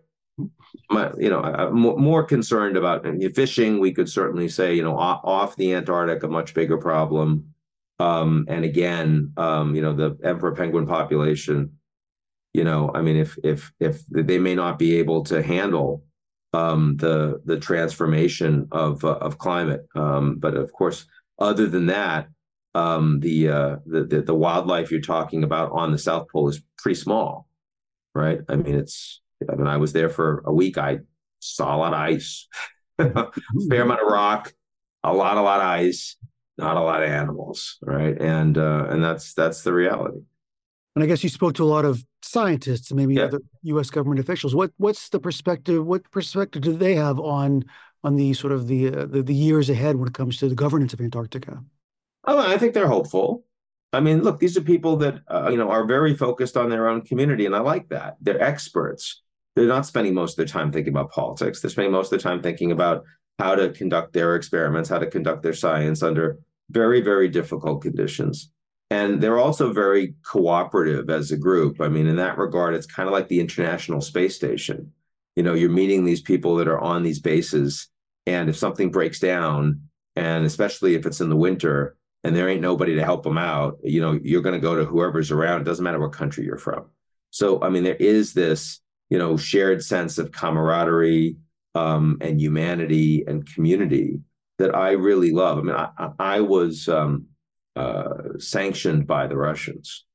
My, 0.90 1.12
you 1.18 1.30
know, 1.30 1.42
I'm 1.42 1.80
more 1.80 2.24
concerned 2.24 2.75
about 2.75 3.06
fishing. 3.36 3.80
We 3.80 3.94
could 3.94 4.10
certainly 4.10 4.50
say, 4.50 4.74
you 4.74 4.84
know, 4.84 4.98
off 4.98 5.56
the 5.56 5.74
Antarctic, 5.75 6.24
a 6.24 6.28
much 6.28 6.54
bigger 6.54 6.78
problem. 6.78 7.54
Um, 8.00 8.46
and 8.48 8.66
again, 8.66 9.32
um, 9.38 9.75
you 9.75 9.82
know, 9.82 9.94
the 9.94 10.18
emperor 10.24 10.56
penguin 10.56 10.88
population. 10.88 11.78
You 12.54 12.63
know, 12.63 12.92
I 12.94 13.02
mean, 13.02 13.18
if 13.18 13.38
if 13.44 13.72
if 13.80 14.04
they 14.10 14.40
may 14.40 14.56
not 14.56 14.78
be 14.78 14.98
able 14.98 15.24
to 15.25 15.42
handle 15.42 16.04
um, 16.54 16.98
the 16.98 17.42
the 17.46 17.60
transformation 17.60 18.68
of 18.72 19.04
uh, 19.04 19.18
of 19.18 19.38
climate, 19.38 19.88
um, 19.96 20.38
but 20.38 20.56
of 20.56 20.72
course, 20.74 21.06
other 21.40 21.68
than 21.68 21.88
that, 21.88 22.28
um, 22.75 23.20
the, 23.20 23.50
uh, 23.50 23.75
the, 23.86 24.04
the 24.06 24.22
the 24.22 24.36
wildlife 24.36 24.92
you're 24.92 25.02
talking 25.02 25.44
about 25.44 25.72
on 25.72 25.92
the 25.92 25.98
South 25.98 26.28
Pole 26.30 26.50
is 26.50 26.62
pretty 26.78 27.00
small, 27.00 27.48
right? 28.16 28.40
I 28.50 28.56
mean, 28.56 28.75
it's. 28.75 29.23
I 29.50 29.56
mean, 29.56 29.68
I 29.68 29.78
was 29.78 29.94
there 29.94 30.10
for 30.10 30.44
a 30.46 30.54
week. 30.54 30.78
I 30.78 31.00
saw 31.40 31.75
a 31.75 31.78
lot 31.78 31.94
of 31.94 32.00
ice, 32.00 32.48
fair 32.98 33.82
amount 33.82 34.02
of 34.02 34.08
rock, 34.08 34.54
a 35.04 35.13
lot, 35.13 35.38
a 35.38 35.42
lot 35.42 35.60
of 35.60 35.66
ice, 35.66 36.16
not 36.58 36.78
a 36.78 36.82
lot 36.82 37.04
of 37.04 37.10
animals, 37.10 37.78
right? 37.82 38.20
And 38.20 38.58
uh, 38.58 38.88
and 38.90 39.04
that's 39.04 39.34
that's 39.34 39.63
the 39.63 39.74
reality. 39.74 40.20
And 40.96 41.04
I 41.04 41.08
guess 41.08 41.24
you 41.24 41.30
spoke 41.30 41.56
to 41.56 41.63
a 41.63 41.66
lot 41.66 41.86
of 41.86 42.06
scientists 42.22 42.92
and 42.92 43.00
maybe 43.00 43.16
yeah. 43.16 43.24
other 43.24 43.40
U.S. 43.63 43.90
government 43.90 44.20
officials. 44.20 44.54
What 44.54 44.72
what's 44.78 45.10
the 45.10 45.20
perspective? 45.20 45.86
What 45.86 46.10
perspective 46.12 46.62
do 46.62 46.75
they 46.75 46.96
have 46.96 47.20
on 47.20 47.66
on 48.04 48.16
the 48.16 48.34
sort 48.34 48.54
of 48.54 48.68
the, 48.68 48.88
uh, 48.90 49.06
the 49.06 49.24
the 49.24 49.34
years 49.34 49.70
ahead 49.70 49.96
when 49.96 50.08
it 50.08 50.13
comes 50.13 50.38
to 50.38 50.50
the 50.50 50.56
governance 50.56 50.94
of 50.94 51.02
Antarctica? 51.02 51.63
Oh, 52.25 52.40
I 52.40 52.58
think 52.58 52.74
they're 52.74 52.88
hopeful. 52.88 53.46
I 53.92 54.00
mean, 54.00 54.24
look, 54.24 54.40
these 54.40 54.58
are 54.58 54.62
people 54.62 54.98
that 54.98 55.22
uh, 55.28 55.50
you 55.50 55.58
know 55.58 55.70
are 55.70 55.86
very 55.86 56.16
focused 56.16 56.58
on 56.58 56.70
their 56.70 56.88
own 56.88 57.02
community, 57.02 57.46
and 57.46 57.56
I 57.56 57.60
like 57.60 57.90
that. 57.90 58.18
They're 58.22 58.42
experts. 58.42 59.23
They're 59.55 59.67
not 59.67 59.86
spending 59.86 60.13
most 60.13 60.33
of 60.33 60.38
their 60.38 60.45
time 60.45 60.72
thinking 60.72 60.93
about 60.93 61.12
politics. 61.12 61.62
They're 61.62 61.72
spending 61.72 61.91
most 61.91 62.12
of 62.12 62.22
their 62.22 62.31
time 62.31 62.41
thinking 62.41 62.72
about 62.72 63.03
how 63.39 63.55
to 63.55 63.69
conduct 63.69 64.13
their 64.13 64.36
experiments, 64.36 64.89
how 64.89 65.00
to 65.00 65.07
conduct 65.07 65.43
their 65.43 65.53
science 65.53 66.01
under 66.03 66.39
very, 66.69 67.01
very 67.01 67.27
difficult 67.27 67.81
conditions. 67.81 68.51
And 68.89 69.22
they're 69.22 69.39
also 69.39 69.74
very 69.74 70.15
cooperative 70.24 71.10
as 71.10 71.31
a 71.31 71.38
group. 71.38 71.81
I 71.81 71.88
mean, 71.88 72.07
in 72.07 72.15
that 72.17 72.38
regard, 72.38 72.75
it's 72.75 72.86
kind 72.86 73.07
of 73.07 73.13
like 73.13 73.27
the 73.27 73.39
International 73.39 74.01
Space 74.01 74.36
Station. 74.36 74.91
You 75.36 75.41
know, 75.41 75.55
you're 75.55 75.69
meeting 75.69 76.05
these 76.05 76.22
people 76.22 76.55
that 76.57 76.67
are 76.67 76.79
on 76.79 77.01
these 77.01 77.19
bases, 77.19 77.89
and 78.27 78.50
if 78.50 78.55
something 78.55 78.91
breaks 78.91 79.19
down, 79.19 79.81
and 80.15 80.45
especially 80.45 80.93
if 80.93 81.07
it's 81.07 81.22
in 81.22 81.29
the 81.29 81.36
winter, 81.36 81.98
and 82.24 82.36
there 82.36 82.48
ain't 82.48 82.62
nobody 82.62 82.93
to 82.95 83.03
help 83.03 83.24
them 83.24 83.38
out, 83.38 83.79
you 83.83 84.00
know, 84.00 84.19
you're 84.24 84.43
going 84.43 84.53
to 84.53 84.62
go 84.62 84.75
to 84.75 84.86
whoever's 84.86 85.31
around. 85.31 85.62
It 85.62 85.65
doesn't 85.65 85.83
matter 85.83 86.00
what 86.00 86.13
country 86.13 86.45
you're 86.45 86.57
from. 86.57 86.86
So, 87.31 87.62
I 87.63 87.69
mean, 87.69 87.83
there 87.83 87.95
is 87.95 88.33
this, 88.33 88.79
you 89.13 89.20
know, 89.20 89.38
shared 89.38 89.84
sense 89.84 90.17
of 90.17 90.32
camaraderie 90.32 91.36
um, 91.75 92.17
and 92.20 92.41
humanity 92.41 93.24
and 93.27 93.46
community 93.46 94.20
that 94.58 94.74
I 94.74 94.93
really 94.93 95.32
love. 95.32 95.60
I 95.60 95.62
mean, 95.62 95.75
I, 95.75 96.10
I 96.17 96.41
was 96.41 96.89
um, 96.89 97.27
uh, 97.75 98.39
sanctioned 98.39 99.05
by 99.05 99.27
the 99.27 99.38
Russians 99.38 100.05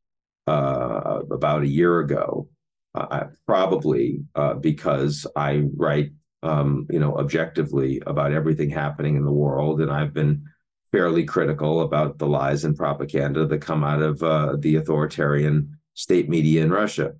uh, 0.48 1.20
about 1.30 1.62
a 1.62 1.68
year 1.68 2.00
ago, 2.00 2.48
uh, 2.96 3.26
probably 3.46 4.24
uh, 4.34 4.54
because 4.54 5.28
I 5.36 5.62
write, 5.76 6.10
um, 6.42 6.88
you 6.90 6.98
know, 6.98 7.18
objectively 7.18 8.02
about 8.04 8.32
everything 8.32 8.68
happening 8.68 9.14
in 9.14 9.24
the 9.24 9.30
world, 9.30 9.80
and 9.80 9.92
I've 9.92 10.12
been 10.12 10.42
fairly 10.90 11.24
critical 11.24 11.82
about 11.82 12.18
the 12.18 12.26
lies 12.26 12.64
and 12.64 12.76
propaganda 12.76 13.46
that 13.46 13.60
come 13.60 13.84
out 13.84 14.02
of 14.02 14.20
uh, 14.24 14.56
the 14.58 14.74
authoritarian 14.74 15.78
state 15.94 16.28
media 16.28 16.64
in 16.64 16.72
Russia. 16.72 17.12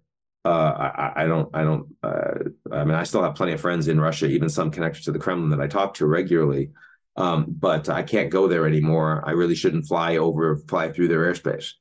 Uh, 0.49 0.93
I, 0.97 1.25
I, 1.25 1.27
don't, 1.27 1.55
I 1.55 1.63
don't, 1.63 1.95
uh, 2.03 2.35
I 2.73 2.83
mean, 2.85 2.95
I 2.95 3.03
still 3.03 3.23
have 3.23 3.35
plenty 3.35 3.53
of 3.53 3.61
friends 3.61 3.87
in 3.87 4.01
Russia, 4.01 4.27
even 4.27 4.49
some 4.49 4.71
connected 4.71 5.05
to 5.05 5.13
the 5.13 5.19
Kremlin 5.19 5.51
that 5.51 5.61
I 5.61 5.67
talk 5.67 5.93
to 5.95 6.07
regularly. 6.07 6.71
Um, 7.17 7.45
but 7.49 7.91
I 7.91 8.03
can't 8.03 8.31
go 8.31 8.49
there 8.49 8.67
anymore. 8.67 9.23
I 9.27 9.33
really 9.33 9.55
shouldn't 9.55 9.87
fly 9.87 10.17
over, 10.17 10.57
fly 10.57 10.91
through 10.91 11.09
their 11.09 11.31
airspace, 11.31 11.73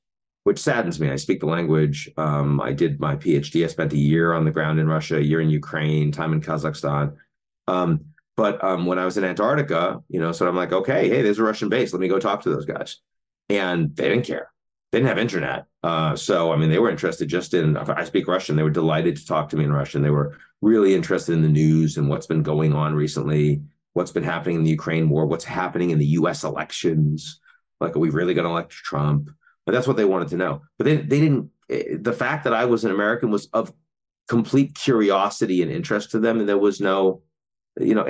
which 0.43 0.59
saddens 0.59 0.99
me. 0.99 1.09
I 1.09 1.15
speak 1.15 1.39
the 1.39 1.45
language. 1.45 2.09
Um, 2.17 2.59
I 2.59 2.73
did 2.73 2.99
my 2.99 3.15
PhD. 3.15 3.63
I 3.63 3.67
spent 3.67 3.93
a 3.93 3.97
year 3.97 4.33
on 4.33 4.43
the 4.43 4.51
ground 4.51 4.81
in 4.81 4.87
Russia, 4.89 5.15
a 5.15 5.21
year 5.21 5.39
in 5.39 5.49
Ukraine, 5.49 6.11
time 6.11 6.33
in 6.33 6.41
Kazakhstan. 6.41 7.15
Um, 7.69 8.07
but 8.35 8.61
um, 8.61 8.85
when 8.85 8.99
I 8.99 9.05
was 9.05 9.17
in 9.17 9.23
Antarctica, 9.23 10.01
you 10.09 10.19
know, 10.19 10.33
so 10.33 10.45
I'm 10.45 10.57
like, 10.57 10.73
okay, 10.73 11.07
hey, 11.07 11.21
there's 11.21 11.39
a 11.39 11.43
Russian 11.43 11.69
base. 11.69 11.93
Let 11.93 12.01
me 12.01 12.09
go 12.09 12.19
talk 12.19 12.41
to 12.41 12.49
those 12.49 12.65
guys. 12.65 12.97
And 13.47 13.95
they 13.95 14.09
didn't 14.09 14.25
care. 14.25 14.51
They 14.91 14.99
didn't 14.99 15.09
have 15.09 15.17
internet. 15.17 15.65
Uh, 15.83 16.15
so, 16.15 16.53
I 16.53 16.55
mean, 16.55 16.69
they 16.69 16.79
were 16.79 16.89
interested 16.89 17.27
just 17.27 17.53
in, 17.53 17.75
I 17.75 18.05
speak 18.05 18.27
Russian. 18.27 18.55
They 18.55 18.63
were 18.63 18.69
delighted 18.69 19.17
to 19.17 19.25
talk 19.25 19.49
to 19.49 19.57
me 19.57 19.65
in 19.65 19.73
Russian. 19.73 20.01
They 20.01 20.09
were 20.09 20.37
really 20.61 20.95
interested 20.95 21.33
in 21.33 21.41
the 21.41 21.49
news 21.49 21.97
and 21.97 22.09
what's 22.09 22.27
been 22.27 22.43
going 22.43 22.73
on 22.73 22.95
recently, 22.95 23.61
what's 23.93 24.11
been 24.11 24.23
happening 24.23 24.57
in 24.57 24.63
the 24.63 24.69
Ukraine 24.69 25.09
war, 25.09 25.25
what's 25.25 25.43
happening 25.43 25.89
in 25.89 25.99
the 25.99 26.05
US 26.05 26.43
elections. 26.43 27.39
Like, 27.81 27.95
are 27.95 27.99
we 27.99 28.09
really 28.09 28.33
going 28.33 28.45
to 28.45 28.51
elect 28.51 28.71
Trump? 28.71 29.29
But 29.65 29.73
that's 29.73 29.87
what 29.87 29.97
they 29.97 30.05
wanted 30.05 30.29
to 30.29 30.37
know. 30.37 30.61
But 30.77 30.85
they, 30.85 30.97
they 30.97 31.19
didn't, 31.19 31.51
eh, 31.69 31.97
the 31.99 32.13
fact 32.13 32.45
that 32.45 32.53
I 32.53 32.65
was 32.65 32.85
an 32.85 32.91
American 32.91 33.29
was 33.29 33.47
of 33.47 33.73
complete 34.29 34.73
curiosity 34.73 35.61
and 35.61 35.71
interest 35.71 36.11
to 36.11 36.19
them. 36.19 36.39
And 36.39 36.47
there 36.47 36.57
was 36.57 36.79
no, 36.79 37.21
you 37.79 37.93
know, 37.93 38.05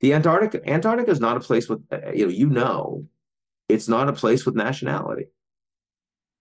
the 0.00 0.14
Antarctica, 0.14 0.68
Antarctica 0.68 1.10
is 1.10 1.20
not 1.20 1.36
a 1.36 1.40
place 1.40 1.68
with, 1.68 1.80
uh, 1.90 2.12
you 2.12 2.26
know, 2.26 2.32
you 2.32 2.46
know, 2.48 3.06
it's 3.68 3.88
not 3.88 4.08
a 4.08 4.12
place 4.12 4.44
with 4.44 4.54
nationality. 4.54 5.26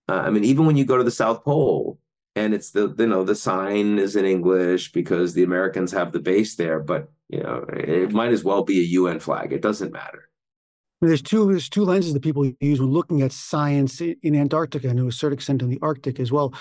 Uh, 0.10 0.24
I 0.26 0.30
mean, 0.32 0.44
even 0.44 0.66
when 0.66 0.76
you 0.76 0.86
go 0.86 0.98
to 0.98 1.04
the 1.04 1.12
South 1.12 1.44
Pole 1.44 2.00
and 2.36 2.54
it's 2.54 2.72
the, 2.72 2.94
you 2.98 3.06
know, 3.06 3.24
the 3.24 3.36
sign 3.36 4.00
is 4.00 4.16
in 4.16 4.26
English 4.26 4.92
because 4.92 5.34
the 5.34 5.44
Americans 5.44 5.92
have 5.92 6.12
the 6.12 6.20
base 6.20 6.56
there, 6.56 6.80
but, 6.80 7.12
you 7.30 7.44
know, 7.44 7.64
it 7.70 8.12
might 8.12 8.32
as 8.32 8.44
well 8.44 8.64
be 8.64 8.80
a 8.80 8.84
UN 8.84 9.20
flag. 9.20 9.54
It 9.54 9.62
doesn't 9.62 9.94
matter. 9.94 10.30
There's 11.02 11.22
two 11.22 11.46
there's 11.46 11.70
two 11.70 11.86
lenses 11.86 12.14
that 12.14 12.24
people 12.24 12.52
use 12.60 12.82
when 12.82 12.90
looking 12.90 13.22
at 13.22 13.32
science 13.32 14.02
in 14.02 14.36
Antarctica 14.36 14.90
and 14.90 14.98
to 14.98 15.08
a 15.08 15.12
certain 15.12 15.38
extent 15.38 15.62
in 15.62 15.70
the 15.70 15.80
Arctic 15.82 16.20
as 16.20 16.30
well 16.30 16.54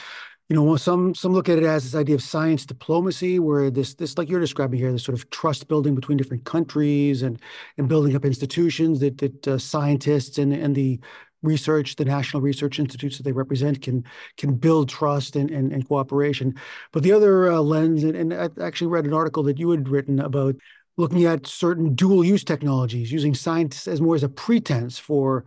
you 0.48 0.56
know, 0.56 0.76
some 0.76 1.14
some 1.14 1.32
look 1.32 1.50
at 1.50 1.58
it 1.58 1.64
as 1.64 1.84
this 1.84 1.94
idea 1.94 2.14
of 2.14 2.22
science 2.22 2.64
diplomacy, 2.64 3.38
where 3.38 3.70
this 3.70 3.92
this 3.94 4.16
like 4.16 4.30
you're 4.30 4.40
describing 4.40 4.78
here, 4.78 4.90
this 4.90 5.04
sort 5.04 5.18
of 5.18 5.28
trust 5.28 5.68
building 5.68 5.94
between 5.94 6.16
different 6.16 6.44
countries 6.44 7.20
and 7.20 7.38
and 7.76 7.86
building 7.86 8.16
up 8.16 8.24
institutions 8.24 9.00
that 9.00 9.18
that 9.18 9.46
uh, 9.46 9.58
scientists 9.58 10.38
and 10.38 10.54
and 10.54 10.74
the 10.74 11.00
research, 11.42 11.96
the 11.96 12.04
national 12.04 12.42
research 12.42 12.78
institutes 12.78 13.16
that 13.16 13.22
they 13.22 13.32
represent 13.32 13.82
can 13.82 14.04
can 14.36 14.54
build 14.56 14.88
trust 14.88 15.36
and 15.36 15.50
and, 15.50 15.72
and 15.72 15.86
cooperation. 15.86 16.54
But 16.92 17.02
the 17.02 17.12
other 17.12 17.52
uh, 17.52 17.60
lens, 17.60 18.04
and, 18.04 18.16
and 18.16 18.34
I 18.34 18.48
actually 18.60 18.88
read 18.88 19.04
an 19.04 19.14
article 19.14 19.42
that 19.44 19.58
you 19.58 19.70
had 19.70 19.88
written 19.88 20.20
about 20.20 20.56
looking 20.96 21.24
at 21.24 21.46
certain 21.46 21.94
dual 21.94 22.24
use 22.24 22.42
technologies, 22.42 23.12
using 23.12 23.34
science 23.34 23.86
as 23.86 24.00
more 24.00 24.16
as 24.16 24.24
a 24.24 24.28
pretense 24.28 24.98
for 24.98 25.44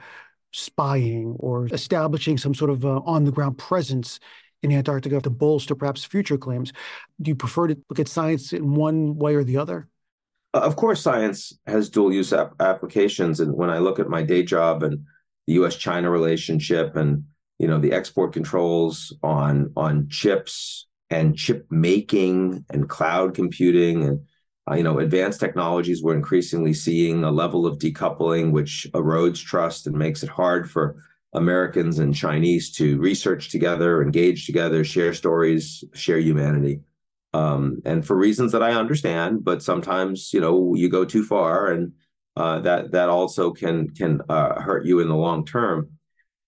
spying 0.54 1.36
or 1.40 1.68
establishing 1.68 2.38
some 2.38 2.54
sort 2.54 2.72
of 2.72 2.86
uh, 2.86 3.02
on 3.06 3.26
the 3.26 3.32
ground 3.32 3.58
presence 3.58 4.20
in 4.64 4.72
Antarctica 4.72 5.20
to 5.22 5.30
bolster 5.30 5.76
perhaps 5.76 6.04
future 6.04 6.38
claims. 6.38 6.72
Do 7.22 7.30
you 7.30 7.36
prefer 7.36 7.68
to 7.68 7.78
look 7.90 8.00
at 8.00 8.08
science 8.08 8.54
in 8.54 8.76
one 8.76 9.18
way 9.18 9.36
or 9.36 9.44
the 9.44 9.58
other? 9.58 9.88
Of 10.54 10.76
course, 10.76 11.02
science 11.02 11.58
has 11.66 11.90
dual 11.90 12.14
use 12.14 12.34
ap- 12.34 12.54
applications. 12.60 13.40
And 13.40 13.54
when 13.54 13.70
I 13.70 13.80
look 13.80 14.00
at 14.00 14.10
my 14.10 14.22
day 14.22 14.44
job 14.44 14.84
and 14.84 15.06
the 15.48 15.54
U.S. 15.54 15.76
China 15.76 16.10
relationship 16.10 16.96
and 16.96 17.24
you 17.60 17.68
know 17.68 17.80
the 17.80 17.92
export 17.92 18.34
controls 18.34 19.16
on 19.24 19.72
on 19.76 20.08
chips 20.10 20.88
and 21.10 21.38
chip 21.38 21.68
making 21.70 22.66
and 22.70 22.90
cloud 22.90 23.36
computing 23.36 24.04
and 24.04 24.20
uh, 24.70 24.76
you 24.76 24.84
know 24.84 25.00
advanced 25.00 25.40
technologies 25.40 26.02
we're 26.02 26.16
increasingly 26.16 26.74
seeing 26.74 27.24
a 27.24 27.32
level 27.32 27.66
of 27.68 27.78
decoupling 27.78 28.52
which 28.52 28.88
erodes 28.94 29.44
trust 29.44 29.88
and 29.88 29.96
makes 29.96 30.24
it 30.24 30.30
hard 30.30 30.70
for 30.70 30.96
Americans 31.34 32.00
and 32.00 32.14
Chinese 32.14 32.72
to 32.76 33.00
research 33.00 33.50
together, 33.50 34.02
engage 34.02 34.46
together, 34.46 34.84
share 34.84 35.14
stories, 35.14 35.84
share 35.94 36.20
humanity. 36.20 36.82
Um, 37.34 37.82
and 37.86 38.06
for 38.06 38.18
reasons 38.18 38.52
that 38.52 38.62
I 38.62 38.74
understand, 38.74 39.44
but 39.46 39.64
sometimes 39.64 40.34
you 40.34 40.42
know 40.42 40.76
you 40.76 40.90
go 40.90 41.06
too 41.06 41.24
far, 41.24 41.68
and 41.68 41.94
uh, 42.36 42.60
that 42.62 42.92
that 42.92 43.10
also 43.10 43.52
can 43.52 43.90
can 43.90 44.22
uh, 44.30 44.62
hurt 44.62 44.86
you 44.86 45.00
in 45.00 45.10
the 45.10 45.16
long 45.16 45.46
term. 45.46 45.90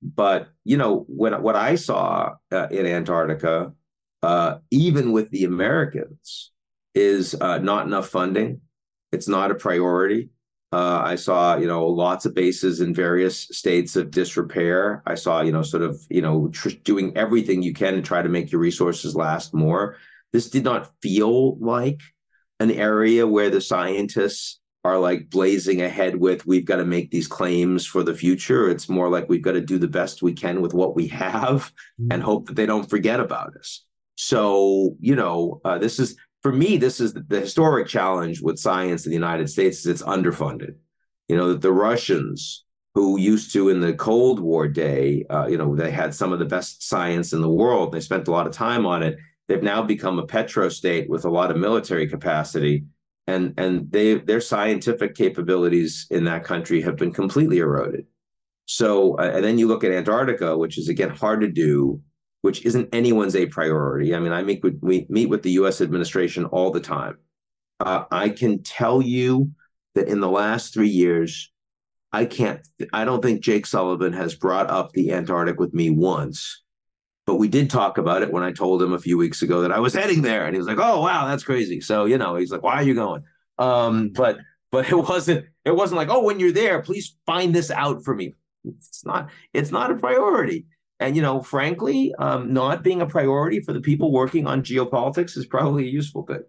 But 0.02 0.50
you 0.64 0.78
know 0.78 1.06
when 1.08 1.42
what 1.42 1.56
I 1.56 1.76
saw 1.76 2.36
uh, 2.52 2.68
in 2.72 2.86
Antarctica, 2.86 3.74
uh, 4.22 4.58
even 4.72 5.12
with 5.12 5.30
the 5.32 5.46
Americans, 5.46 6.52
is 6.96 7.36
uh, 7.40 7.58
not 7.60 7.86
enough 7.86 8.10
funding. 8.10 8.62
It's 9.12 9.28
not 9.28 9.52
a 9.52 9.56
priority. 9.56 10.30
I 10.76 11.18
saw, 11.18 11.56
you 11.58 11.68
know, 11.68 11.86
lots 11.86 12.26
of 12.26 12.34
bases 12.34 12.82
in 12.82 12.96
various 12.96 13.38
states 13.38 13.96
of 13.96 14.10
disrepair. 14.10 15.04
I 15.06 15.14
saw, 15.14 15.42
you 15.42 15.52
know, 15.52 15.62
sort 15.62 15.84
of, 15.84 16.02
you 16.10 16.24
know, 16.24 16.48
tr- 16.48 16.70
doing 16.84 17.16
everything 17.16 17.62
you 17.62 17.74
can 17.74 17.94
to 17.94 18.02
try 18.02 18.24
to 18.24 18.28
make 18.28 18.52
your 18.52 18.60
resources 18.60 19.16
last 19.16 19.54
more. 19.54 19.98
This 20.32 20.50
did 20.50 20.64
not 20.64 20.90
feel 21.00 21.60
like 21.60 22.02
an 22.60 22.72
area 22.72 23.28
where 23.28 23.52
the 23.52 23.62
scientists 23.62 24.60
are 24.84 25.00
like 25.00 25.30
blazing 25.30 25.82
ahead 25.82 26.18
with 26.18 26.46
we've 26.46 26.66
got 26.66 26.78
to 26.78 26.86
make 26.86 27.10
these 27.10 27.28
claims 27.28 27.86
for 27.86 28.04
the 28.04 28.14
future 28.14 28.70
it's 28.70 28.90
more 28.90 29.10
like 29.10 29.30
we've 29.30 29.42
got 29.42 29.54
to 29.54 29.62
do 29.62 29.78
the 29.78 29.88
best 29.88 30.22
we 30.22 30.34
can 30.34 30.62
with 30.62 30.74
what 30.74 30.96
we 30.96 31.08
have 31.08 31.72
mm-hmm. 32.00 32.12
and 32.12 32.24
hope 32.24 32.48
that 32.48 32.56
they 32.56 32.66
don't 32.66 32.90
forget 32.90 33.20
about 33.20 33.56
us 33.56 33.86
so 34.16 34.96
you 35.00 35.16
know 35.16 35.62
uh, 35.64 35.78
this 35.78 36.00
is 36.00 36.16
for 36.44 36.52
me, 36.52 36.76
this 36.78 37.00
is 37.00 37.14
the 37.14 37.40
historic 37.40 37.88
challenge 37.88 38.42
with 38.42 38.60
science 38.60 39.06
in 39.06 39.10
the 39.10 39.16
United 39.16 39.50
States 39.50 39.80
is 39.80 39.88
it's 39.88 40.04
underfunded. 40.04 40.76
You 41.30 41.38
know, 41.38 41.54
that 41.54 41.62
the 41.62 41.72
Russians 41.72 42.66
who 42.94 43.18
used 43.18 43.54
to 43.54 43.70
in 43.70 43.80
the 43.80 43.94
Cold 43.94 44.40
War 44.42 44.68
day, 44.68 45.26
uh, 45.30 45.48
you 45.48 45.58
know, 45.58 45.74
they 45.76 45.90
had 45.90 46.14
some 46.14 46.34
of 46.34 46.40
the 46.40 46.46
best 46.46 46.88
science 46.88 47.32
in 47.32 47.42
the 47.42 47.50
world. 47.50 47.92
They 47.92 48.02
spent 48.02 48.28
a 48.28 48.32
lot 48.32 48.46
of 48.46 48.54
time 48.54 48.86
on 48.86 49.02
it. 49.02 49.18
They've 49.48 49.64
now 49.64 49.82
become 49.82 50.20
a 50.20 50.28
petrostate 50.28 51.08
with 51.08 51.26
a 51.26 51.30
lot 51.30 51.50
of 51.50 51.58
military 51.58 52.08
capacity, 52.08 52.86
and 53.28 53.54
and 53.58 53.92
they 53.92 54.16
their 54.16 54.42
scientific 54.42 55.16
capabilities 55.16 56.08
in 56.10 56.26
that 56.26 56.44
country 56.44 56.82
have 56.82 56.98
been 56.98 57.12
completely 57.12 57.60
eroded. 57.60 58.06
So, 58.66 59.18
uh, 59.18 59.32
and 59.36 59.44
then 59.44 59.58
you 59.58 59.68
look 59.68 59.84
at 59.84 59.92
Antarctica, 59.92 60.58
which 60.58 60.78
is 60.78 60.90
again 60.90 61.10
hard 61.10 61.42
to 61.42 61.48
do 61.48 62.02
which 62.44 62.66
isn't 62.66 62.90
anyone's 62.94 63.38
a 63.38 63.46
priority. 63.46 64.14
I 64.14 64.20
mean, 64.20 64.34
I 64.34 64.44
meet 64.44 64.62
with 64.64 64.78
we 64.82 65.08
meet 65.10 65.30
with 65.30 65.44
the 65.44 65.52
U.S. 65.52 65.80
administration 65.80 66.44
all 66.46 66.72
the 66.72 66.82
time. 66.82 67.18
Uh, 67.80 68.04
I 68.12 68.30
can 68.30 68.62
tell 68.62 69.02
you 69.02 69.52
that 69.96 70.10
in 70.10 70.20
the 70.20 70.30
last 70.30 70.74
three 70.74 70.90
years, 70.90 71.52
I 72.12 72.26
can't. 72.26 72.60
I 72.92 73.06
don't 73.06 73.22
think 73.22 73.42
Jake 73.42 73.66
Sullivan 73.66 74.12
has 74.12 74.36
brought 74.36 74.70
up 74.70 74.92
the 74.92 75.14
Antarctic 75.14 75.58
with 75.58 75.74
me 75.74 75.90
once. 75.90 76.63
But 77.26 77.36
we 77.36 77.48
did 77.48 77.70
talk 77.70 77.98
about 77.98 78.22
it 78.22 78.32
when 78.32 78.44
I 78.44 78.52
told 78.52 78.82
him 78.82 78.92
a 78.92 79.00
few 79.00 79.18
weeks 79.18 79.42
ago 79.42 79.62
that 79.62 79.72
I 79.72 79.80
was 79.80 79.94
heading 79.94 80.22
there, 80.22 80.46
and 80.46 80.54
he 80.54 80.58
was 80.58 80.68
like, 80.68 80.80
"Oh, 80.80 81.02
wow, 81.02 81.28
that's 81.28 81.44
crazy." 81.44 81.80
So 81.80 82.06
you 82.06 82.18
know, 82.18 82.36
he's 82.36 82.52
like, 82.52 82.64
"Why 82.64 82.76
are 82.76 82.84
you 82.84 82.96
going?" 82.96 83.24
Um, 83.58 84.10
but 84.10 84.38
but 84.72 84.90
it 84.90 84.96
wasn't 85.10 85.46
it 85.64 85.76
wasn't 85.76 85.98
like, 85.98 86.10
"Oh, 86.10 86.24
when 86.24 86.40
you're 86.40 86.52
there, 86.52 86.82
please 86.82 87.16
find 87.26 87.56
this 87.56 87.72
out 87.72 88.04
for 88.04 88.14
me." 88.14 88.34
It's 88.66 89.06
not 89.06 89.30
it's 89.54 89.72
not 89.72 89.92
a 89.92 89.96
priority. 89.96 90.66
And, 91.00 91.18
you 91.18 91.22
know, 91.22 91.42
frankly, 91.42 92.14
um, 92.18 92.54
not 92.54 92.82
being 92.82 93.02
a 93.02 93.06
priority 93.06 93.60
for 93.60 93.74
the 93.74 93.82
people 93.82 94.12
working 94.12 94.48
on 94.48 94.64
geopolitics 94.64 95.36
is 95.36 95.46
probably 95.46 95.84
a 95.84 95.92
useful 95.92 96.24
thing. 96.24 96.44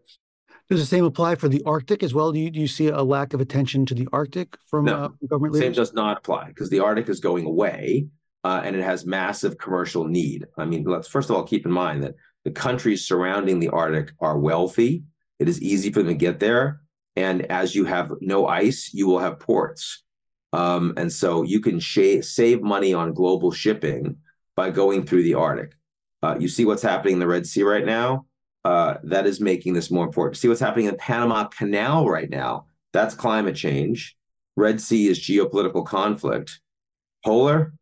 Does 0.70 0.78
the 0.78 0.86
same 0.86 1.04
apply 1.04 1.34
for 1.34 1.48
the 1.48 1.60
Arctic 1.66 2.04
as 2.04 2.14
well? 2.14 2.30
Do 2.30 2.38
you, 2.38 2.50
do 2.50 2.60
you 2.60 2.68
see 2.68 2.86
a 2.86 3.02
lack 3.02 3.34
of 3.34 3.40
attention 3.40 3.84
to 3.86 3.94
the 3.94 4.08
Arctic 4.12 4.56
from 4.68 4.84
no, 4.84 4.94
uh, 4.94 5.08
government 5.28 5.54
leaders? 5.54 5.66
Same 5.66 5.72
does 5.72 5.92
not 5.92 6.18
apply 6.18 6.48
because 6.48 6.70
the 6.70 6.78
Arctic 6.78 7.08
is 7.08 7.18
going 7.18 7.46
away 7.46 8.06
uh, 8.44 8.60
and 8.62 8.76
it 8.76 8.84
has 8.84 9.06
massive 9.06 9.58
commercial 9.58 10.04
need. 10.04 10.46
I 10.56 10.66
mean, 10.66 10.84
let's 10.84 11.08
first 11.08 11.30
of 11.30 11.36
all 11.36 11.44
keep 11.44 11.64
in 11.64 11.72
mind 11.72 12.02
that 12.04 12.14
the 12.44 12.50
countries 12.50 13.06
surrounding 13.06 13.58
the 13.58 13.70
Arctic 13.70 14.12
are 14.20 14.38
wealthy. 14.38 15.02
It 15.38 15.48
is 15.48 15.62
easy 15.62 15.90
for 15.90 16.00
them 16.00 16.08
to 16.08 16.14
get 16.14 16.38
there. 16.38 16.80
And 17.16 17.46
as 17.46 17.74
you 17.74 17.84
have 17.84 18.12
no 18.20 18.46
ice, 18.46 18.90
you 18.92 19.06
will 19.06 19.18
have 19.18 19.40
ports. 19.40 20.02
Um, 20.52 20.92
and 20.96 21.12
so 21.12 21.42
you 21.42 21.60
can 21.60 21.80
sh- 21.80 22.22
save 22.22 22.62
money 22.62 22.92
on 22.92 23.14
global 23.14 23.50
shipping 23.50 24.18
by 24.54 24.70
going 24.70 25.06
through 25.06 25.22
the 25.22 25.34
Arctic. 25.34 25.72
Uh, 26.22 26.36
you 26.38 26.48
see 26.48 26.64
what's 26.64 26.82
happening 26.82 27.14
in 27.14 27.20
the 27.20 27.26
Red 27.26 27.46
Sea 27.46 27.62
right 27.62 27.84
now. 27.84 28.26
Uh, 28.64 28.94
that 29.02 29.26
is 29.26 29.40
making 29.40 29.74
this 29.74 29.90
more 29.90 30.06
important. 30.06 30.36
See 30.36 30.48
what's 30.48 30.60
happening 30.60 30.86
in 30.86 30.92
the 30.92 30.98
Panama 30.98 31.44
Canal 31.44 32.08
right 32.08 32.30
now. 32.30 32.66
That's 32.92 33.14
climate 33.14 33.56
change. 33.56 34.16
Red 34.56 34.80
Sea 34.80 35.08
is 35.08 35.18
geopolitical 35.18 35.84
conflict. 35.84 36.60
Polar, 37.24 37.74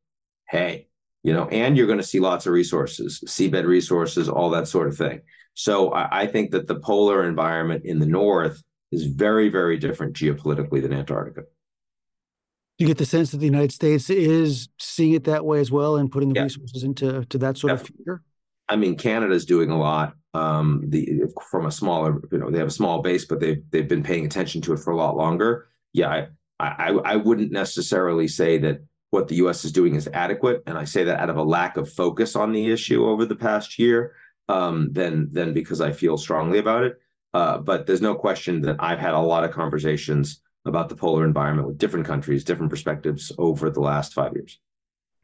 hey, 0.53 0.87
you 1.23 1.33
know, 1.33 1.49
and 1.49 1.77
you're 1.77 1.87
going 1.87 1.99
to 1.99 2.05
see 2.05 2.21
lots 2.21 2.47
of 2.47 2.53
resources, 2.53 3.25
seabed 3.27 3.65
resources, 3.65 4.29
all 4.29 4.51
that 4.51 4.69
sort 4.69 4.87
of 4.87 4.97
thing. 4.97 5.23
So 5.55 5.93
I, 5.93 6.23
I 6.23 6.27
think 6.27 6.51
that 6.51 6.67
the 6.67 6.79
polar 6.79 7.27
environment 7.27 7.85
in 7.87 7.99
the 7.99 8.07
north 8.07 8.62
is 8.91 9.07
very, 9.07 9.49
very 9.49 9.79
different 9.79 10.15
geopolitically 10.15 10.83
than 10.83 10.93
Antarctica 10.93 11.43
Do 12.79 12.85
you 12.85 12.87
get 12.87 12.99
the 12.99 13.07
sense 13.07 13.31
that 13.31 13.38
the 13.38 13.47
United 13.47 13.73
States 13.73 14.11
is 14.11 14.69
seeing 14.79 15.15
it 15.15 15.25
that 15.25 15.47
way 15.47 15.61
as 15.61 15.71
well 15.71 15.97
and 15.97 16.12
putting 16.12 16.29
the 16.29 16.41
yeah. 16.41 16.45
resources 16.45 16.85
into 16.85 17.25
to 17.25 17.38
that 17.38 17.57
sort 17.57 17.71
yeah. 17.71 17.81
of 17.81 17.87
future? 17.87 18.23
I 18.69 18.77
mean, 18.77 18.97
Canada's 18.97 19.47
doing 19.47 19.71
a 19.71 19.79
lot. 19.79 20.15
Um, 20.35 20.85
the 20.88 21.31
from 21.51 21.67
a 21.67 21.71
smaller, 21.71 22.21
you 22.31 22.38
know, 22.38 22.51
they 22.51 22.59
have 22.59 22.69
a 22.69 22.71
small 22.71 23.01
base, 23.01 23.25
but 23.25 23.41
they've 23.41 23.62
they've 23.71 23.88
been 23.88 24.03
paying 24.03 24.27
attention 24.27 24.61
to 24.62 24.73
it 24.73 24.79
for 24.79 24.91
a 24.91 24.97
lot 24.97 25.17
longer. 25.17 25.69
Yeah, 25.93 26.27
I 26.59 26.67
I, 26.88 26.88
I 27.05 27.17
wouldn't 27.17 27.53
necessarily 27.53 28.29
say 28.29 28.59
that 28.59 28.83
what 29.12 29.29
the 29.29 29.37
U.S. 29.37 29.64
is 29.66 29.72
doing 29.72 29.94
is 29.94 30.09
adequate, 30.14 30.62
and 30.66 30.79
I 30.79 30.85
say 30.85 31.05
that 31.05 31.20
out 31.20 31.29
of 31.29 31.37
a 31.37 31.42
lack 31.42 31.77
of 31.77 31.92
focus 31.92 32.35
on 32.35 32.51
the 32.51 32.72
issue 32.72 33.05
over 33.05 33.27
the 33.27 33.37
past 33.37 33.79
year, 33.79 34.14
um, 34.48 34.90
than 34.90 35.31
than 35.31 35.53
because 35.53 35.83
I 35.83 35.92
feel 35.92 36.16
strongly 36.16 36.59
about 36.59 36.85
it. 36.85 36.98
Uh, 37.35 37.59
but 37.59 37.87
there's 37.87 38.01
no 38.01 38.14
question 38.14 38.62
that 38.62 38.77
I've 38.81 38.98
had 38.98 39.12
a 39.12 39.20
lot 39.20 39.44
of 39.44 39.51
conversations 39.51 40.40
about 40.64 40.88
the 40.88 40.96
polar 40.96 41.27
environment 41.27 41.68
with 41.68 41.77
different 41.77 42.07
countries, 42.07 42.42
different 42.42 42.70
perspectives 42.70 43.31
over 43.37 43.68
the 43.68 43.81
last 43.81 44.14
five 44.14 44.33
years. 44.33 44.59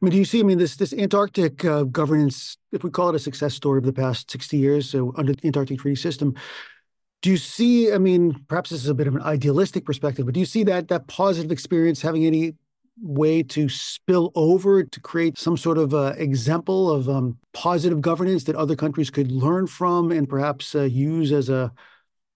I 0.01 0.05
mean, 0.05 0.11
do 0.11 0.17
you 0.17 0.25
see? 0.25 0.39
I 0.39 0.43
mean, 0.43 0.59
this 0.59 0.75
this 0.75 0.93
Antarctic 0.93 1.65
uh, 1.65 1.83
governance, 1.83 2.57
if 2.71 2.83
we 2.83 2.91
call 2.91 3.09
it 3.09 3.15
a 3.15 3.19
success 3.19 3.55
story 3.55 3.79
of 3.79 3.85
the 3.85 3.93
past 3.93 4.29
sixty 4.29 4.57
years, 4.57 4.87
so 4.87 5.13
under 5.17 5.33
the 5.33 5.47
Antarctic 5.47 5.79
Treaty 5.79 5.99
System, 5.99 6.35
do 7.23 7.31
you 7.31 7.37
see? 7.37 7.91
I 7.91 7.97
mean, 7.97 8.45
perhaps 8.47 8.69
this 8.69 8.83
is 8.83 8.89
a 8.89 8.93
bit 8.93 9.07
of 9.07 9.15
an 9.15 9.23
idealistic 9.23 9.83
perspective, 9.83 10.25
but 10.25 10.35
do 10.35 10.39
you 10.39 10.45
see 10.45 10.63
that 10.65 10.89
that 10.89 11.07
positive 11.07 11.51
experience 11.51 12.03
having 12.03 12.27
any 12.27 12.53
way 13.01 13.43
to 13.43 13.69
spill 13.69 14.31
over 14.35 14.83
to 14.83 14.99
create 14.99 15.37
some 15.37 15.57
sort 15.57 15.77
of 15.77 15.93
uh, 15.93 16.13
example 16.17 16.91
of 16.91 17.09
um, 17.09 17.37
positive 17.53 18.01
governance 18.01 18.43
that 18.45 18.55
other 18.55 18.75
countries 18.75 19.09
could 19.09 19.31
learn 19.31 19.67
from 19.67 20.11
and 20.11 20.27
perhaps 20.27 20.75
uh, 20.75 20.83
use 20.83 21.31
as 21.31 21.49
a 21.49 21.71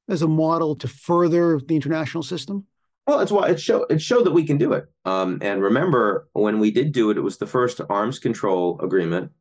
as 0.10 0.22
a 0.22 0.28
model 0.28 0.76
to 0.76 0.88
further 0.88 1.60
the 1.60 1.76
international 1.76 2.24
system? 2.24 2.66
Well, 3.08 3.20
it's 3.20 3.32
why 3.32 3.50
it 3.50 3.60
showed 3.60 3.92
it 3.92 4.02
showed 4.02 4.26
that 4.26 4.32
we 4.32 4.46
can 4.46 4.58
do 4.58 4.74
it. 4.74 4.86
Um, 5.06 5.40
and 5.42 5.62
remember, 5.62 6.30
when 6.34 6.60
we 6.60 6.72
did 6.72 6.92
do 6.92 7.10
it, 7.10 7.18
it 7.18 7.22
was 7.22 7.38
the 7.38 7.48
first 7.48 7.82
arms 7.90 8.20
control 8.20 8.80
agreement 8.82 9.32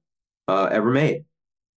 uh, 0.49 0.69
ever 0.71 0.91
made 0.91 1.25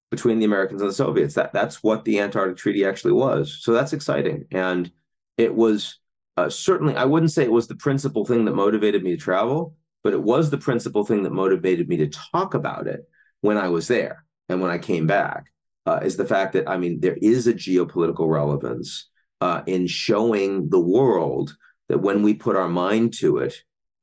between 0.09 0.39
the 0.39 0.45
Americans 0.45 0.81
and 0.81 0.89
the 0.89 0.95
Soviets. 0.95 1.35
That 1.35 1.53
that's 1.53 1.83
what 1.83 2.05
the 2.05 2.19
Antarctic 2.19 2.57
Treaty 2.57 2.85
actually 2.85 3.13
was. 3.13 3.59
So 3.61 3.73
that's 3.73 3.93
exciting, 3.93 4.45
and 4.51 4.91
it 5.37 5.53
was 5.53 5.99
uh, 6.37 6.49
certainly. 6.49 6.95
I 6.95 7.05
wouldn't 7.05 7.31
say 7.31 7.43
it 7.43 7.51
was 7.51 7.67
the 7.67 7.75
principal 7.75 8.25
thing 8.25 8.45
that 8.45 8.55
motivated 8.55 9.03
me 9.03 9.11
to 9.11 9.17
travel, 9.17 9.75
but 10.03 10.13
it 10.13 10.21
was 10.21 10.49
the 10.49 10.57
principal 10.57 11.05
thing 11.05 11.23
that 11.23 11.31
motivated 11.31 11.87
me 11.87 11.97
to 11.97 12.07
talk 12.07 12.53
about 12.53 12.87
it 12.87 13.07
when 13.41 13.57
I 13.57 13.69
was 13.69 13.87
there 13.87 14.25
and 14.49 14.61
when 14.61 14.71
I 14.71 14.77
came 14.77 15.07
back. 15.07 15.45
Uh, 15.87 15.99
is 16.01 16.17
the 16.17 16.25
fact 16.25 16.53
that 16.53 16.67
I 16.67 16.77
mean 16.77 16.99
there 16.99 17.17
is 17.21 17.45
a 17.45 17.53
geopolitical 17.53 18.27
relevance 18.27 19.09
uh, 19.39 19.61
in 19.67 19.85
showing 19.85 20.69
the 20.69 20.79
world 20.79 21.55
that 21.89 21.99
when 21.99 22.23
we 22.23 22.33
put 22.33 22.55
our 22.55 22.69
mind 22.69 23.13
to 23.19 23.37
it, 23.37 23.53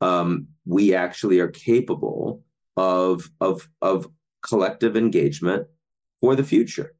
um, 0.00 0.46
we 0.64 0.94
actually 0.94 1.40
are 1.40 1.48
capable 1.48 2.42
of 2.76 3.28
of 3.40 3.68
of 3.80 4.08
collective 4.42 4.96
engagement 4.96 5.66
for 6.20 6.36
the 6.36 6.44
future. 6.44 6.94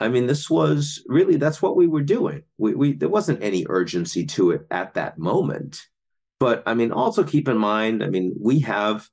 I 0.00 0.08
mean, 0.08 0.26
this 0.26 0.48
was 0.48 1.02
really 1.06 1.36
that's 1.36 1.60
what 1.60 1.76
we 1.76 1.86
were 1.86 2.02
doing. 2.02 2.42
We, 2.56 2.74
we 2.74 2.92
there 2.92 3.08
wasn't 3.08 3.42
any 3.42 3.66
urgency 3.68 4.26
to 4.26 4.52
it 4.52 4.66
at 4.70 4.94
that 4.94 5.18
moment, 5.18 5.80
but 6.38 6.62
I 6.66 6.74
mean, 6.74 6.92
also 6.92 7.24
keep 7.24 7.48
in 7.48 7.58
mind, 7.58 8.02
I 8.04 8.08
mean, 8.08 8.34
we 8.40 8.60
have 8.60 9.08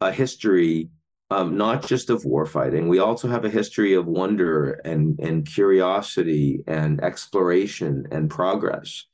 a 0.00 0.10
history 0.10 0.90
um, 1.30 1.56
not 1.56 1.86
just 1.86 2.10
of 2.10 2.24
war 2.26 2.44
fighting. 2.44 2.88
We 2.88 2.98
also 2.98 3.26
have 3.28 3.44
a 3.44 3.50
history 3.50 3.94
of 3.94 4.06
wonder 4.06 4.72
and 4.84 5.18
and 5.20 5.46
curiosity 5.46 6.62
and 6.66 7.02
exploration 7.02 8.06
and 8.10 8.30
progress 8.30 9.06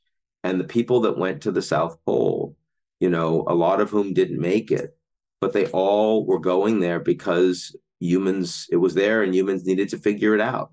and 0.43 0.59
the 0.59 0.65
people 0.65 1.01
that 1.01 1.17
went 1.17 1.41
to 1.41 1.51
the 1.51 1.61
South 1.61 1.97
Pole, 2.05 2.55
you 2.99 3.09
know, 3.09 3.43
a 3.47 3.53
lot 3.53 3.81
of 3.81 3.89
whom 3.89 4.13
didn't 4.13 4.39
make 4.39 4.71
it, 4.71 4.97
but 5.41 5.53
they 5.53 5.67
all 5.67 6.25
were 6.25 6.39
going 6.39 6.79
there 6.79 6.99
because 6.99 7.75
humans, 7.99 8.67
it 8.71 8.77
was 8.77 8.93
there 8.93 9.23
and 9.23 9.35
humans 9.35 9.65
needed 9.65 9.89
to 9.89 9.97
figure 9.97 10.33
it 10.33 10.41
out. 10.41 10.71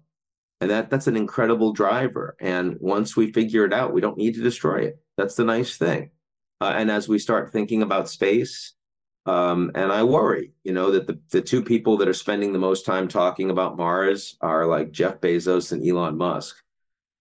And 0.60 0.70
that 0.70 0.90
that's 0.90 1.06
an 1.06 1.16
incredible 1.16 1.72
driver. 1.72 2.36
And 2.40 2.76
once 2.80 3.16
we 3.16 3.32
figure 3.32 3.64
it 3.64 3.72
out, 3.72 3.92
we 3.92 4.00
don't 4.00 4.18
need 4.18 4.34
to 4.34 4.42
destroy 4.42 4.86
it. 4.86 5.00
That's 5.16 5.34
the 5.34 5.44
nice 5.44 5.76
thing. 5.76 6.10
Uh, 6.60 6.72
and 6.76 6.90
as 6.90 7.08
we 7.08 7.18
start 7.18 7.52
thinking 7.52 7.82
about 7.82 8.08
space, 8.08 8.74
Um, 9.26 9.72
and 9.74 9.90
I 9.90 10.04
worry, 10.04 10.52
you 10.62 10.72
know, 10.72 10.92
that 10.92 11.06
the, 11.08 11.18
the 11.30 11.42
two 11.42 11.62
people 11.62 11.96
that 11.96 12.08
are 12.08 12.22
spending 12.24 12.52
the 12.52 12.66
most 12.68 12.86
time 12.86 13.08
talking 13.08 13.50
about 13.50 13.76
Mars 13.76 14.36
are 14.40 14.66
like 14.66 14.92
Jeff 14.92 15.20
Bezos 15.20 15.72
and 15.72 15.82
Elon 15.82 16.16
Musk, 16.16 16.54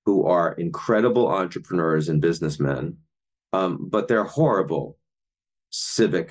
who 0.05 0.23
are 0.27 0.53
incredible 0.53 1.27
entrepreneurs 1.27 2.07
and 2.09 2.21
businessmen, 2.21 2.97
um, 3.53 3.89
but 3.89 4.07
they're 4.07 4.35
horrible 4.39 4.99
civic 5.71 6.29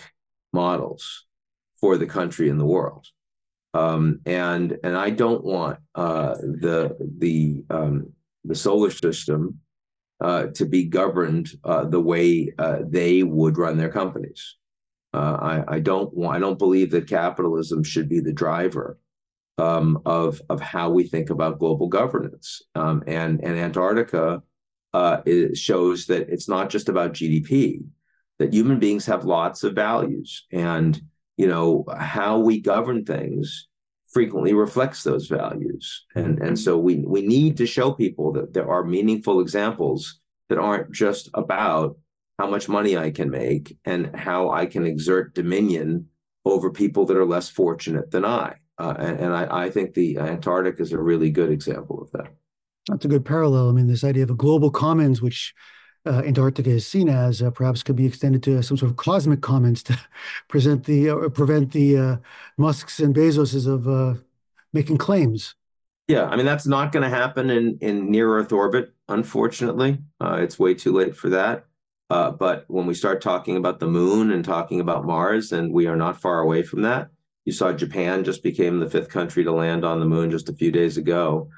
models 0.53 1.27
for 1.81 1.99
the 1.99 2.07
country 2.07 2.49
and 2.49 2.61
the 2.61 2.73
world. 2.77 3.07
Um, 3.75 4.21
and 4.25 4.79
and 4.85 4.97
I 4.97 5.11
don't 5.11 5.45
want 5.45 5.81
uh, 5.97 6.35
the 6.35 6.97
the 7.19 7.65
um, 7.69 8.13
the 8.45 8.55
solar 8.55 8.91
system 8.91 9.59
uh, 10.21 10.47
to 10.55 10.65
be 10.65 10.85
governed 10.85 11.51
uh, 11.65 11.85
the 11.85 12.01
way 12.01 12.53
uh, 12.59 12.79
they 12.87 13.25
would 13.25 13.59
run 13.59 13.77
their 13.77 13.91
companies. 13.91 14.57
Uh, 15.13 15.63
I, 15.69 15.77
I, 15.77 15.81
don't 15.81 16.13
want. 16.15 16.37
I 16.37 16.41
don't 16.41 16.59
believe 16.59 16.91
that 16.93 17.09
capitalism 17.09 17.85
should 17.85 18.09
be 18.09 18.21
the 18.21 18.33
driver 18.33 18.99
um, 19.59 20.01
of 20.07 20.41
of 20.49 20.61
how 20.61 20.91
we 20.91 21.05
think 21.05 21.31
about 21.31 21.59
global 21.59 21.89
governance. 21.89 22.63
Um, 22.75 23.03
and 23.07 23.43
and 23.45 23.59
Antarctica 23.59 24.43
uh, 24.93 25.19
shows 25.55 26.07
that 26.07 26.29
it's 26.29 26.49
not 26.49 26.71
just 26.71 26.89
about 26.89 27.13
GDP. 27.13 27.85
That 28.39 28.53
human 28.53 28.81
beings 28.81 29.07
have 29.07 29.25
lots 29.25 29.63
of 29.63 29.75
values, 29.75 30.47
and 30.51 31.01
you 31.37 31.47
know 31.47 31.85
how 31.99 32.39
we 32.39 32.61
govern 32.61 33.05
things 33.05 33.69
frequently 34.15 34.55
reflects 34.55 35.03
those 35.03 35.27
values. 35.27 36.07
And 36.15 36.39
and 36.41 36.59
so 36.59 36.79
we 36.79 37.05
we 37.07 37.23
need 37.27 37.57
to 37.59 37.67
show 37.67 37.93
people 37.93 38.33
that 38.33 38.55
there 38.55 38.71
are 38.71 38.85
meaningful 38.85 39.41
examples 39.41 40.21
that 40.49 40.59
aren't 40.59 40.93
just 40.93 41.29
about 41.35 41.97
how 42.39 42.49
much 42.49 42.69
money 42.69 42.97
I 42.97 43.11
can 43.11 43.31
make 43.31 43.77
and 43.85 44.15
how 44.15 44.51
I 44.51 44.67
can 44.67 44.87
exert 44.87 45.35
dominion 45.35 46.09
over 46.45 46.71
people 46.71 47.07
that 47.07 47.17
are 47.17 47.27
less 47.27 47.49
fortunate 47.49 48.11
than 48.11 48.25
I. 48.25 48.57
Uh, 48.79 48.95
and, 48.99 49.21
and 49.21 49.33
I, 49.35 49.65
I, 49.67 49.71
think 49.71 49.95
the 49.95 50.19
Antarctic 50.19 50.81
is 50.81 50.93
a 50.93 50.99
really 50.99 51.31
good 51.31 51.51
example 51.51 52.03
of 52.03 52.11
that. 52.11 52.35
That's 52.89 53.05
a 53.05 53.09
good 53.09 53.25
parallel. 53.25 53.71
I 53.71 53.73
mean, 53.73 53.87
this 53.87 54.03
idea 54.03 54.25
of 54.25 54.31
a 54.31 54.35
global 54.35 54.71
commons, 54.71 55.23
which 55.23 55.55
uh, 56.07 56.23
Antarctica 56.25 56.71
is 56.71 56.87
seen 56.87 57.09
as, 57.09 57.41
uh, 57.43 57.51
perhaps 57.51 57.83
could 57.83 57.97
be 57.97 58.07
extended 58.07 58.43
to 58.45 58.63
some 58.63 58.77
sort 58.77 58.91
of 58.91 58.97
cosmic 58.97 59.41
commons 59.41 59.83
to 59.85 59.99
present 60.49 60.85
the 60.85 61.11
uh, 61.11 61.29
prevent 61.31 61.73
the 61.73 61.97
uh, 61.97 62.17
Musks 62.59 63.01
and 63.01 63.15
Bezoses 63.15 63.67
of 63.67 63.89
uh, 63.89 64.19
making 64.73 64.99
claims. 64.99 65.55
Yeah, 66.09 66.27
I 66.27 66.37
mean 66.37 66.47
that's 66.47 66.67
not 66.67 66.93
going 66.93 67.03
to 67.03 67.09
happen 67.09 67.49
in 67.51 67.79
in 67.81 68.11
near 68.11 68.39
Earth 68.39 68.53
orbit. 68.53 68.93
Unfortunately, 69.09 69.99
it's 70.21 70.59
way 70.59 70.75
too 70.75 70.93
late 70.93 71.17
for 71.17 71.31
that. 71.31 71.67
Uh, 72.11 72.31
but 72.31 72.65
when 72.69 72.87
we 72.87 72.95
start 72.95 73.23
talking 73.23 73.57
about 73.57 73.81
the 73.81 73.87
moon 73.87 74.31
and 74.31 74.45
talking 74.45 74.81
about 74.81 75.05
Mars, 75.07 75.53
and 75.53 75.73
we 75.73 75.87
are 75.87 75.97
not 75.97 76.21
far 76.21 76.41
away 76.41 76.63
from 76.63 76.83
that, 76.83 77.09
you 77.45 77.53
saw 77.53 77.73
Japan 77.73 78.25
just 78.25 78.43
became 78.43 78.79
the 78.79 78.89
fifth 78.89 79.09
country 79.09 79.45
to 79.45 79.53
land 79.53 79.85
on 79.85 80.01
the 80.01 80.07
moon 80.07 80.31
just 80.31 80.49
a 80.49 80.55
few 80.55 80.71
days 80.71 80.97
ago. 80.97 81.49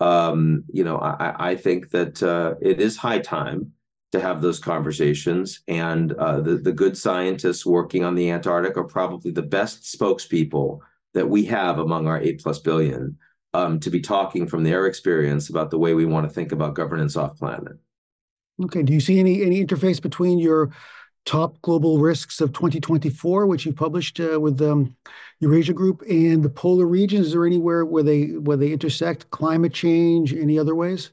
Um, 0.00 0.64
you 0.72 0.84
know, 0.84 0.98
I, 0.98 1.50
I 1.50 1.56
think 1.56 1.90
that 1.90 2.22
uh, 2.22 2.54
it 2.60 2.80
is 2.80 2.96
high 2.96 3.18
time 3.18 3.72
to 4.12 4.20
have 4.20 4.40
those 4.40 4.58
conversations. 4.58 5.60
And 5.68 6.12
uh, 6.12 6.40
the, 6.40 6.56
the 6.56 6.72
good 6.72 6.96
scientists 6.96 7.66
working 7.66 8.04
on 8.04 8.14
the 8.14 8.30
Antarctic 8.30 8.76
are 8.76 8.84
probably 8.84 9.30
the 9.30 9.42
best 9.42 9.82
spokespeople 9.82 10.80
that 11.14 11.28
we 11.28 11.44
have 11.46 11.78
among 11.78 12.06
our 12.06 12.20
eight 12.20 12.42
plus 12.42 12.58
billion 12.58 13.18
um, 13.54 13.80
to 13.80 13.90
be 13.90 14.00
talking 14.00 14.46
from 14.46 14.62
their 14.62 14.86
experience 14.86 15.48
about 15.48 15.70
the 15.70 15.78
way 15.78 15.94
we 15.94 16.04
want 16.04 16.28
to 16.28 16.32
think 16.32 16.52
about 16.52 16.74
governance 16.74 17.16
off 17.16 17.36
planet. 17.36 17.72
Okay. 18.62 18.82
Do 18.82 18.92
you 18.92 19.00
see 19.00 19.18
any 19.18 19.42
any 19.42 19.64
interface 19.64 20.00
between 20.00 20.38
your 20.38 20.72
top 21.24 21.60
global 21.60 21.98
risks 21.98 22.40
of 22.40 22.52
2024, 22.52 23.46
which 23.46 23.66
you 23.66 23.72
published 23.72 24.20
uh, 24.20 24.40
with 24.40 24.60
um, 24.62 24.94
Eurasia 25.40 25.72
Group, 25.72 26.02
and 26.08 26.42
the 26.42 26.48
polar 26.48 26.86
regions? 26.86 27.26
Is 27.26 27.32
there 27.32 27.46
anywhere 27.46 27.84
where 27.84 28.02
they 28.02 28.26
where 28.28 28.56
they 28.56 28.72
intersect? 28.72 29.30
Climate 29.30 29.74
change? 29.74 30.32
Any 30.34 30.58
other 30.58 30.74
ways? 30.74 31.10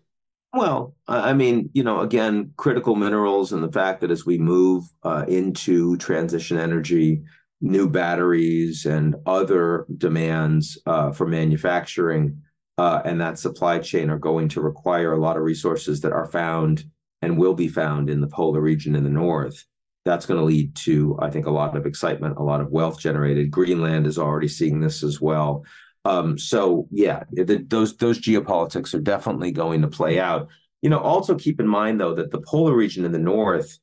Well, 0.53 0.93
I 1.07 1.33
mean, 1.33 1.71
you 1.73 1.83
know, 1.83 2.01
again, 2.01 2.53
critical 2.57 2.95
minerals 2.95 3.51
and 3.51 3.63
the 3.63 3.71
fact 3.71 4.01
that 4.01 4.11
as 4.11 4.25
we 4.25 4.37
move 4.37 4.83
uh, 5.01 5.25
into 5.27 5.97
transition 5.97 6.59
energy, 6.59 7.23
new 7.59 7.89
batteries 7.89 8.85
and 8.85 9.15
other 9.25 9.87
demands 9.97 10.77
uh, 10.85 11.11
for 11.11 11.25
manufacturing 11.25 12.39
uh, 12.77 13.01
and 13.03 13.19
that 13.19 13.39
supply 13.39 13.79
chain 13.79 14.09
are 14.11 14.19
going 14.19 14.47
to 14.49 14.61
require 14.61 15.13
a 15.13 15.19
lot 15.19 15.37
of 15.37 15.43
resources 15.43 16.01
that 16.01 16.11
are 16.11 16.27
found 16.27 16.83
and 17.23 17.37
will 17.37 17.53
be 17.55 17.67
found 17.67 18.09
in 18.09 18.21
the 18.21 18.27
polar 18.27 18.61
region 18.61 18.95
in 18.95 19.03
the 19.03 19.09
north. 19.09 19.63
That's 20.05 20.25
going 20.25 20.39
to 20.39 20.45
lead 20.45 20.75
to, 20.77 21.17
I 21.19 21.29
think, 21.31 21.47
a 21.47 21.51
lot 21.51 21.75
of 21.77 21.85
excitement, 21.85 22.37
a 22.37 22.43
lot 22.43 22.61
of 22.61 22.69
wealth 22.69 22.99
generated. 22.99 23.49
Greenland 23.49 24.05
is 24.05 24.19
already 24.19 24.49
seeing 24.49 24.81
this 24.81 25.01
as 25.01 25.21
well. 25.21 25.63
Um, 26.05 26.37
so 26.37 26.87
yeah, 26.91 27.23
the, 27.31 27.65
those 27.67 27.95
those 27.97 28.19
geopolitics 28.19 28.93
are 28.93 29.01
definitely 29.01 29.51
going 29.51 29.81
to 29.81 29.87
play 29.87 30.19
out. 30.19 30.49
You 30.81 30.89
know, 30.89 30.99
also 30.99 31.35
keep 31.35 31.59
in 31.59 31.67
mind 31.67 31.99
though 31.99 32.13
that 32.15 32.31
the 32.31 32.41
polar 32.41 32.75
region 32.75 33.05
in 33.05 33.11
the 33.11 33.19
north 33.19 33.79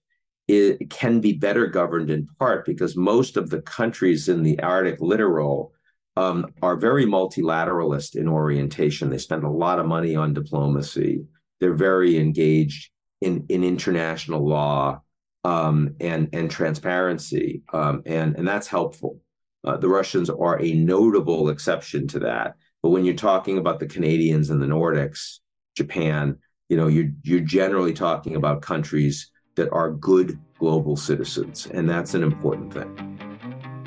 can 0.88 1.20
be 1.20 1.32
better 1.32 1.66
governed 1.66 2.10
in 2.10 2.26
part 2.38 2.64
because 2.64 2.96
most 2.96 3.36
of 3.36 3.50
the 3.50 3.62
countries 3.62 4.28
in 4.28 4.42
the 4.42 4.58
Arctic 4.60 5.00
littoral 5.00 5.72
um, 6.16 6.46
are 6.60 6.76
very 6.76 7.06
multilateralist 7.06 8.16
in 8.16 8.28
orientation. 8.28 9.10
They 9.10 9.18
spend 9.18 9.44
a 9.44 9.50
lot 9.50 9.78
of 9.78 9.86
money 9.86 10.16
on 10.16 10.34
diplomacy. 10.34 11.24
They're 11.60 11.74
very 11.74 12.18
engaged 12.18 12.90
in 13.20 13.46
in 13.48 13.62
international 13.64 14.46
law 14.46 15.00
um, 15.44 15.94
and 16.00 16.28
and 16.32 16.50
transparency, 16.50 17.62
um, 17.72 18.02
and 18.06 18.36
and 18.36 18.46
that's 18.46 18.66
helpful. 18.66 19.20
Uh, 19.64 19.76
the 19.76 19.88
Russians 19.88 20.30
are 20.30 20.60
a 20.60 20.72
notable 20.74 21.48
exception 21.50 22.08
to 22.08 22.18
that. 22.20 22.56
But 22.82 22.90
when 22.90 23.04
you're 23.04 23.14
talking 23.14 23.58
about 23.58 23.78
the 23.78 23.86
Canadians 23.86 24.50
and 24.50 24.60
the 24.60 24.66
Nordics, 24.66 25.40
Japan, 25.76 26.38
you 26.68 26.76
know, 26.76 26.86
you're 26.86 27.10
you're 27.22 27.40
generally 27.40 27.92
talking 27.92 28.36
about 28.36 28.62
countries 28.62 29.30
that 29.56 29.70
are 29.72 29.90
good 29.90 30.38
global 30.58 30.96
citizens, 30.96 31.66
and 31.66 31.88
that's 31.88 32.14
an 32.14 32.22
important 32.22 32.72
thing. 32.72 33.18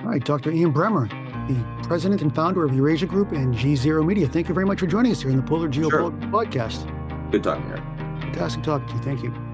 All 0.02 0.10
right, 0.10 0.24
Dr. 0.24 0.52
Ian 0.52 0.74
Bremmer, 0.74 1.10
the 1.48 1.88
president 1.88 2.22
and 2.22 2.36
founder 2.36 2.66
of 2.66 2.76
Eurasia 2.76 3.06
Group 3.06 3.32
and 3.32 3.56
GZERO 3.56 4.06
Media. 4.06 4.28
Thank 4.28 4.50
you 4.50 4.54
very 4.54 4.66
much 4.66 4.80
for 4.80 4.88
joining 4.88 5.14
us 5.14 5.22
here 5.22 5.32
in 5.32 5.38
the 5.38 5.44
Polar 5.44 5.70
Geopolitics 5.70 5.90
sure. 5.90 6.12
podcast. 6.32 7.32
Good 7.32 7.44
talking, 7.44 7.66
Eric. 7.68 7.84
Fantastic 8.22 8.64
talking 8.64 8.88
to 8.90 8.94
you. 8.96 9.02
Thank 9.02 9.24
you. 9.24 9.53